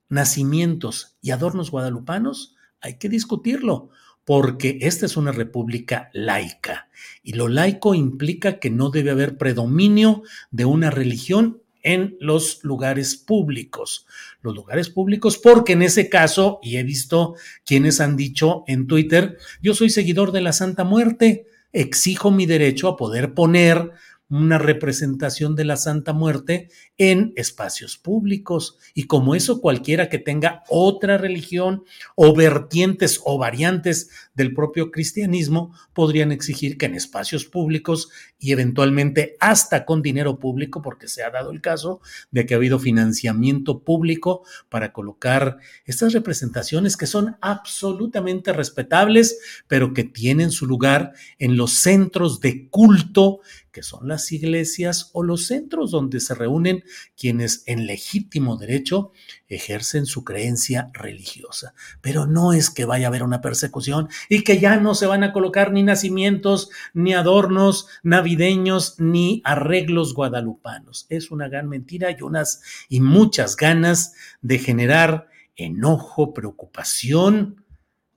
nacimientos 0.10 1.18
y 1.22 1.32
adornos 1.32 1.72
guadalupanos, 1.72 2.56
hay 2.82 2.98
que 2.98 3.10
discutirlo, 3.10 3.90
porque 4.26 4.78
esta 4.82 5.06
es 5.06 5.18
una 5.18 5.32
república 5.32 6.10
laica 6.14 6.90
y 7.24 7.34
lo 7.34 7.48
laico 7.48 7.96
implica 7.96 8.60
que 8.60 8.70
no 8.70 8.90
debe 8.90 9.12
haber 9.12 9.38
predominio 9.38 10.22
de 10.52 10.66
una 10.66 10.92
religión 10.92 11.61
en 11.84 12.18
los 12.20 12.64
lugares 12.64 13.16
públicos. 13.16 14.06
Los 14.42 14.56
lugares 14.56 14.90
públicos, 14.90 15.38
porque 15.38 15.74
en 15.74 15.82
ese 15.82 16.10
caso, 16.10 16.60
y 16.62 16.78
he 16.78 16.84
visto 16.84 17.36
quienes 17.66 18.00
han 18.00 18.16
dicho 18.16 18.64
en 18.68 18.88
Twitter, 18.88 19.38
yo 19.62 19.74
soy 19.74 19.90
seguidor 19.90 20.32
de 20.32 20.42
la 20.42 20.54
Santa 20.54 20.84
Muerte, 20.84 21.46
exijo 21.74 22.32
mi 22.32 22.46
derecho 22.46 22.88
a 22.88 22.98
poder 22.98 23.34
poner 23.34 23.92
una 24.32 24.58
representación 24.58 25.56
de 25.56 25.66
la 25.66 25.76
Santa 25.76 26.14
Muerte 26.14 26.70
en 26.98 27.34
espacios 27.36 27.98
públicos. 27.98 28.78
Y 28.94 29.04
como 29.04 29.36
eso, 29.36 29.60
cualquiera 29.60 30.08
que 30.08 30.20
tenga 30.20 30.64
otra 30.70 31.18
religión 31.18 31.84
o 32.16 32.34
vertientes 32.34 33.20
o 33.26 33.38
variantes 33.38 34.10
del 34.34 34.54
propio 34.54 34.90
cristianismo 34.90 35.76
podrían 35.94 36.32
exigir 36.32 36.78
que 36.78 36.86
en 36.86 36.96
espacios 36.96 37.46
públicos 37.46 38.10
y 38.40 38.54
eventualmente 38.54 39.36
hasta 39.42 39.86
con 39.86 40.02
dinero 40.02 40.40
público, 40.40 40.82
porque 40.82 41.10
se 41.10 41.24
ha 41.24 41.30
dado 41.30 41.52
el 41.52 41.60
caso 41.60 42.00
de 42.32 42.46
que 42.46 42.54
ha 42.54 42.58
habido 42.58 42.80
financiamiento 42.80 43.84
público 43.84 44.44
para 44.70 44.94
colocar 44.94 45.58
estas 45.86 46.14
representaciones 46.14 46.96
que 46.96 47.06
son 47.06 47.36
absolutamente 47.42 48.54
respetables, 48.54 49.64
pero 49.68 49.94
que 49.94 50.06
tienen 50.06 50.52
su 50.52 50.66
lugar 50.66 51.12
en 51.38 51.58
los 51.58 51.74
centros 51.74 52.40
de 52.40 52.70
culto 52.70 53.42
que 53.72 53.84
son 53.84 54.08
las 54.08 54.32
iglesias 54.32 55.10
o 55.14 55.24
los 55.24 55.48
centros 55.48 55.92
donde 55.92 56.20
se 56.20 56.36
reúnen 56.36 56.84
quienes 57.18 57.64
en 57.66 57.86
legítimo 57.88 58.58
derecho 58.58 59.12
ejercen 59.48 60.06
su 60.06 60.24
creencia 60.24 60.90
religiosa. 60.94 61.74
Pero 62.02 62.28
no 62.28 62.54
es 62.54 62.70
que 62.70 62.86
vaya 62.86 63.08
a 63.08 63.10
haber 63.10 63.24
una 63.24 63.42
persecución 63.42 64.10
y 64.30 64.44
que 64.44 64.60
ya 64.60 64.78
no 64.78 64.96
se 64.96 65.08
van 65.08 65.24
a 65.24 65.34
colocar 65.34 65.72
ni 65.72 65.84
nacimientos, 65.84 66.70
ni 66.94 67.14
adornos 67.14 67.88
navideños, 68.04 68.96
ni 69.00 69.42
arreglos 69.46 70.14
guadalupanos. 70.14 71.06
Es 71.10 71.32
una 71.32 71.48
gran 71.50 71.70
mentira 71.70 72.12
y 72.12 72.22
unas 72.22 72.62
y 72.90 73.02
muchas 73.02 73.56
ganas 73.56 74.14
de 74.42 74.60
generar 74.60 75.30
enojo, 75.56 76.34
preocupación, 76.34 77.61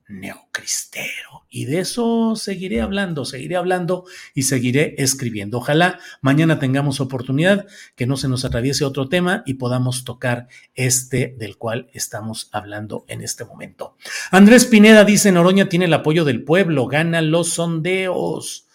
neocristero. 0.07 1.45
Y 1.49 1.65
de 1.65 1.79
eso 1.79 2.35
seguiré 2.35 2.81
hablando, 2.81 3.25
seguiré 3.25 3.55
hablando 3.55 4.05
y 4.33 4.43
seguiré 4.43 4.95
escribiendo. 4.97 5.57
Ojalá 5.57 5.99
mañana 6.21 6.59
tengamos 6.59 6.99
oportunidad, 6.99 7.65
que 7.95 8.05
no 8.05 8.17
se 8.17 8.27
nos 8.27 8.45
atraviese 8.45 8.85
otro 8.85 9.09
tema 9.09 9.43
y 9.45 9.55
podamos 9.55 10.03
tocar 10.03 10.47
este 10.75 11.35
del 11.37 11.57
cual 11.57 11.89
estamos 11.93 12.49
hablando 12.51 13.05
en 13.07 13.21
este 13.21 13.45
momento. 13.45 13.97
Andrés 14.31 14.65
Pineda 14.65 15.05
dice, 15.05 15.31
Noroña 15.31 15.69
tiene 15.69 15.85
el 15.85 15.93
apoyo 15.93 16.25
del 16.25 16.43
pueblo, 16.43 16.87
gana 16.87 17.21
los 17.21 17.49
sondeos. 17.49 18.67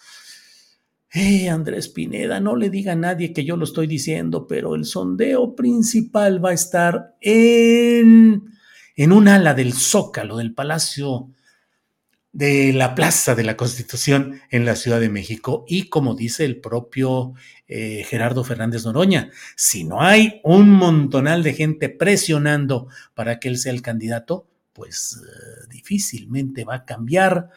Eh, 1.13 1.49
Andrés 1.49 1.89
Pineda, 1.89 2.39
no 2.39 2.55
le 2.55 2.69
diga 2.69 2.93
a 2.93 2.95
nadie 2.95 3.33
que 3.33 3.43
yo 3.43 3.57
lo 3.57 3.65
estoy 3.65 3.85
diciendo, 3.85 4.47
pero 4.47 4.75
el 4.75 4.85
sondeo 4.85 5.55
principal 5.55 6.43
va 6.43 6.51
a 6.51 6.53
estar 6.53 7.15
en 7.19 8.45
en 8.95 9.11
un 9.11 9.27
ala 9.27 9.53
del 9.53 9.73
zócalo 9.73 10.37
del 10.37 10.53
Palacio 10.53 11.29
de 12.33 12.71
la 12.71 12.95
Plaza 12.95 13.35
de 13.35 13.43
la 13.43 13.57
Constitución 13.57 14.41
en 14.49 14.65
la 14.65 14.75
Ciudad 14.75 14.99
de 14.99 15.09
México. 15.09 15.65
Y 15.67 15.89
como 15.89 16.15
dice 16.15 16.45
el 16.45 16.61
propio 16.61 17.33
eh, 17.67 18.05
Gerardo 18.07 18.43
Fernández 18.43 18.85
Noroña, 18.85 19.31
si 19.55 19.83
no 19.83 20.01
hay 20.01 20.39
un 20.43 20.69
montonal 20.69 21.43
de 21.43 21.53
gente 21.53 21.89
presionando 21.89 22.87
para 23.13 23.39
que 23.39 23.49
él 23.49 23.57
sea 23.57 23.73
el 23.73 23.81
candidato, 23.81 24.47
pues 24.73 25.19
eh, 25.21 25.67
difícilmente 25.69 26.63
va 26.63 26.75
a 26.75 26.85
cambiar 26.85 27.49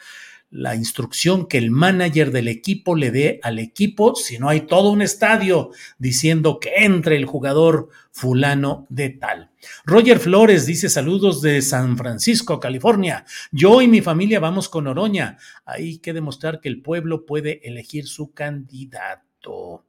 la 0.55 0.77
instrucción 0.77 1.47
que 1.49 1.59
el 1.59 1.73
manager 1.73 2.31
del 2.31 2.47
equipo 2.47 2.95
le 2.95 3.11
dé 3.11 3.41
al 3.43 3.59
equipo 3.59 4.15
si 4.15 4.39
no 4.39 4.49
hay 4.49 4.61
todo 4.61 4.91
un 4.91 5.03
estadio 5.03 5.71
diciendo 5.99 6.61
que 6.61 6.71
entre 6.77 7.17
el 7.17 7.27
jugador 7.27 7.89
fulano 8.13 8.87
de 8.89 9.11
tal. 9.11 9.51
Roger 9.85 10.21
Flores 10.21 10.65
dice 10.65 10.89
saludos 10.89 11.43
de 11.43 11.61
San 11.61 11.99
Francisco, 11.99 12.61
California. 12.61 13.25
Yo 13.51 13.83
y 13.83 13.89
mi 13.89 14.01
familia 14.01 14.39
vamos 14.39 14.69
con 14.69 14.87
Oroña. 14.87 15.39
Hay 15.65 15.99
que 15.99 16.13
demostrar 16.13 16.61
que 16.61 16.69
el 16.69 16.83
pueblo 16.83 17.27
puede 17.27 17.61
elegir 17.69 18.07
su 18.07 18.33
candidato. 18.33 19.85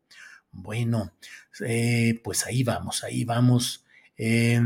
Bueno, 0.51 1.13
eh, 1.63 2.19
pues 2.23 2.47
ahí 2.47 2.63
vamos, 2.63 3.03
ahí 3.03 3.23
vamos. 3.23 3.85
Eh, 4.17 4.59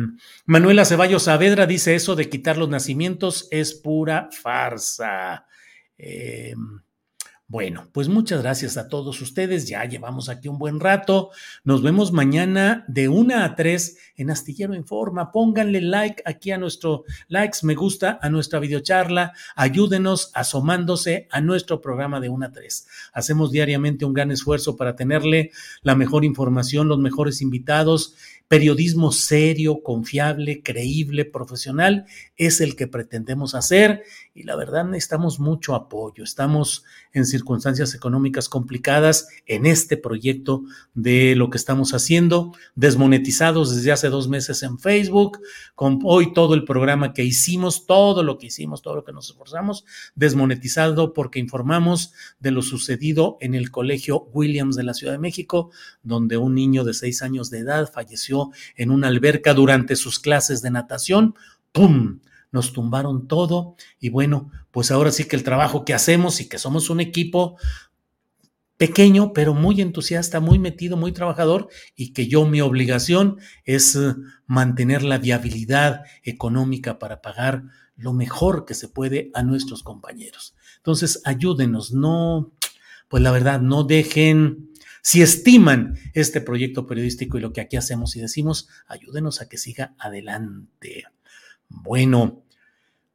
Manuela 0.45 0.85
Ceballos 0.85 1.23
Saavedra 1.23 1.65
dice 1.65 1.95
eso 1.95 2.15
de 2.15 2.29
quitar 2.29 2.55
los 2.55 2.69
nacimientos 2.69 3.49
es 3.51 3.73
pura 3.73 4.29
farsa. 4.31 5.45
Eh, 5.99 6.55
bueno, 7.49 7.89
pues 7.93 8.09
muchas 8.09 8.43
gracias 8.43 8.77
a 8.77 8.88
todos 8.89 9.19
ustedes. 9.21 9.67
Ya 9.67 9.83
llevamos 9.83 10.29
aquí 10.29 10.47
un 10.47 10.59
buen 10.59 10.79
rato. 10.79 11.31
Nos 11.63 11.81
vemos 11.81 12.12
mañana 12.12 12.85
de 12.88 13.09
una 13.09 13.43
a 13.43 13.55
3 13.55 13.97
en 14.17 14.29
Astillero 14.29 14.75
Informa. 14.75 15.31
Pónganle 15.31 15.81
like 15.81 16.21
aquí 16.27 16.51
a 16.51 16.59
nuestro 16.59 17.05
likes, 17.27 17.62
me 17.63 17.73
gusta 17.73 18.19
a 18.21 18.29
nuestra 18.29 18.59
videocharla. 18.59 19.33
Ayúdenos 19.55 20.29
asomándose 20.35 21.27
a 21.31 21.41
nuestro 21.41 21.81
programa 21.81 22.19
de 22.19 22.29
una 22.29 22.45
a 22.45 22.51
3. 22.51 22.88
Hacemos 23.13 23.49
diariamente 23.49 24.05
un 24.05 24.13
gran 24.13 24.29
esfuerzo 24.29 24.77
para 24.77 24.95
tenerle 24.95 25.49
la 25.81 25.95
mejor 25.95 26.25
información, 26.25 26.88
los 26.88 26.99
mejores 26.99 27.41
invitados 27.41 28.13
periodismo 28.49 29.12
serio, 29.12 29.83
confiable, 29.83 30.63
creíble, 30.63 31.23
profesional, 31.23 32.07
es 32.35 32.62
el 32.62 32.75
que 32.75 32.88
pretendemos 32.88 33.53
hacer 33.53 34.03
y 34.33 34.41
la 34.41 34.55
verdad 34.55 34.85
necesitamos 34.85 35.39
mucho 35.39 35.75
apoyo. 35.75 36.23
Estamos 36.23 36.83
en 37.13 37.27
circunstancias 37.39 37.95
económicas 37.95 38.49
complicadas 38.49 39.28
en 39.45 39.65
este 39.65 39.97
proyecto 39.97 40.63
de 40.93 41.36
lo 41.36 41.49
que 41.49 41.58
estamos 41.58 41.93
haciendo, 41.93 42.52
desmonetizados 42.75 43.75
desde 43.75 43.91
hace 43.91 44.10
dos 44.10 44.28
meses 44.28 44.62
en 44.63 44.78
Facebook, 44.78 45.39
con 45.75 45.99
hoy 46.04 46.34
todo 46.34 46.54
el 46.54 46.65
programa 46.65 47.13
que 47.13 47.23
hicimos, 47.23 47.85
todo 47.85 48.23
lo 48.23 48.37
que 48.37 48.48
hicimos, 48.48 48.81
todo 48.81 48.96
lo 48.96 49.04
que 49.04 49.13
nos 49.13 49.29
esforzamos, 49.29 49.85
desmonetizado 50.15 51.13
porque 51.13 51.40
informamos 51.40 52.13
de 52.40 52.52
lo 52.52 52.62
sucedido 52.62 53.37
en 53.40 53.56
el 53.56 53.71
colegio 53.71 54.29
Williams 54.33 54.75
de 54.75 54.83
la 54.83 54.94
Ciudad 54.94 55.13
de 55.13 55.19
México, 55.19 55.71
donde 56.04 56.37
un 56.37 56.56
niño 56.56 56.83
de 56.83 56.94
seis 56.94 57.21
años 57.21 57.50
de 57.50 57.60
edad 57.60 57.90
falleció 57.92 58.52
en 58.75 58.92
una 58.92 59.08
alberca 59.08 59.54
durante 59.54 59.96
sus 59.96 60.19
clases 60.19 60.62
de 60.62 60.71
natación. 60.71 61.35
¡Pum! 61.71 62.19
Nos 62.52 62.73
tumbaron 62.73 63.27
todo 63.27 63.75
y 64.00 64.10
bueno, 64.10 64.52
pues 64.71 64.91
ahora 64.91 65.12
sí 65.12 65.25
que 65.25 65.35
el 65.35 65.43
trabajo 65.43 65.85
que 65.85 65.93
hacemos 65.93 66.41
y 66.41 66.50
que 66.50 66.58
somos 66.58 66.89
un 66.89 67.00
equipo 67.00 67.58
pequeño, 68.79 69.33
pero 69.33 69.54
muy 69.54 69.81
entusiasta, 69.81 70.39
muy 70.39 70.58
metido, 70.58 70.95
muy 70.95 71.12
trabajador 71.12 71.67
y 71.97 72.13
que 72.13 72.27
yo 72.27 72.45
mi 72.45 72.62
obligación 72.62 73.37
es 73.65 73.97
eh, 73.97 74.15
mantener 74.47 75.04
la 75.04 75.17
viabilidad 75.17 76.04
económica 76.23 76.97
para 76.97 77.21
pagar 77.21 77.63
lo 77.97 78.13
mejor 78.13 78.63
que 78.63 78.73
se 78.73 78.87
puede 78.87 79.31
a 79.33 79.43
nuestros 79.43 79.83
compañeros. 79.83 80.56
Entonces, 80.77 81.21
ayúdenos, 81.25 81.91
no, 81.91 82.54
pues 83.10 83.21
la 83.21 83.31
verdad, 83.31 83.60
no 83.60 83.83
dejen, 83.83 84.69
si 85.02 85.21
estiman 85.21 85.97
este 86.13 86.39
proyecto 86.39 86.87
periodístico 86.87 87.37
y 87.37 87.41
lo 87.41 87.52
que 87.52 87.60
aquí 87.60 87.75
hacemos 87.75 88.15
y 88.15 88.21
decimos, 88.21 88.69
ayúdenos 88.87 89.41
a 89.41 89.50
que 89.50 89.58
siga 89.58 89.93
adelante. 90.00 91.04
Bueno, 91.69 92.45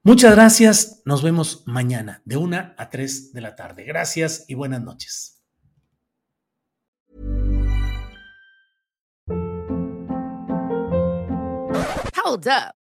muchas 0.03 0.33
gracias. 0.33 1.03
Nos 1.05 1.23
vemos 1.23 1.65
mañana 1.67 2.23
de 2.25 2.37
una 2.37 2.75
a 2.79 2.89
3 2.89 3.33
de 3.33 3.41
la 3.41 3.55
tarde. 3.55 3.85
Gracias 3.85 4.45
y 4.49 4.55
buenas 4.55 4.83
noches. 4.83 5.43
Hold 12.25 12.49
up. 12.49 12.84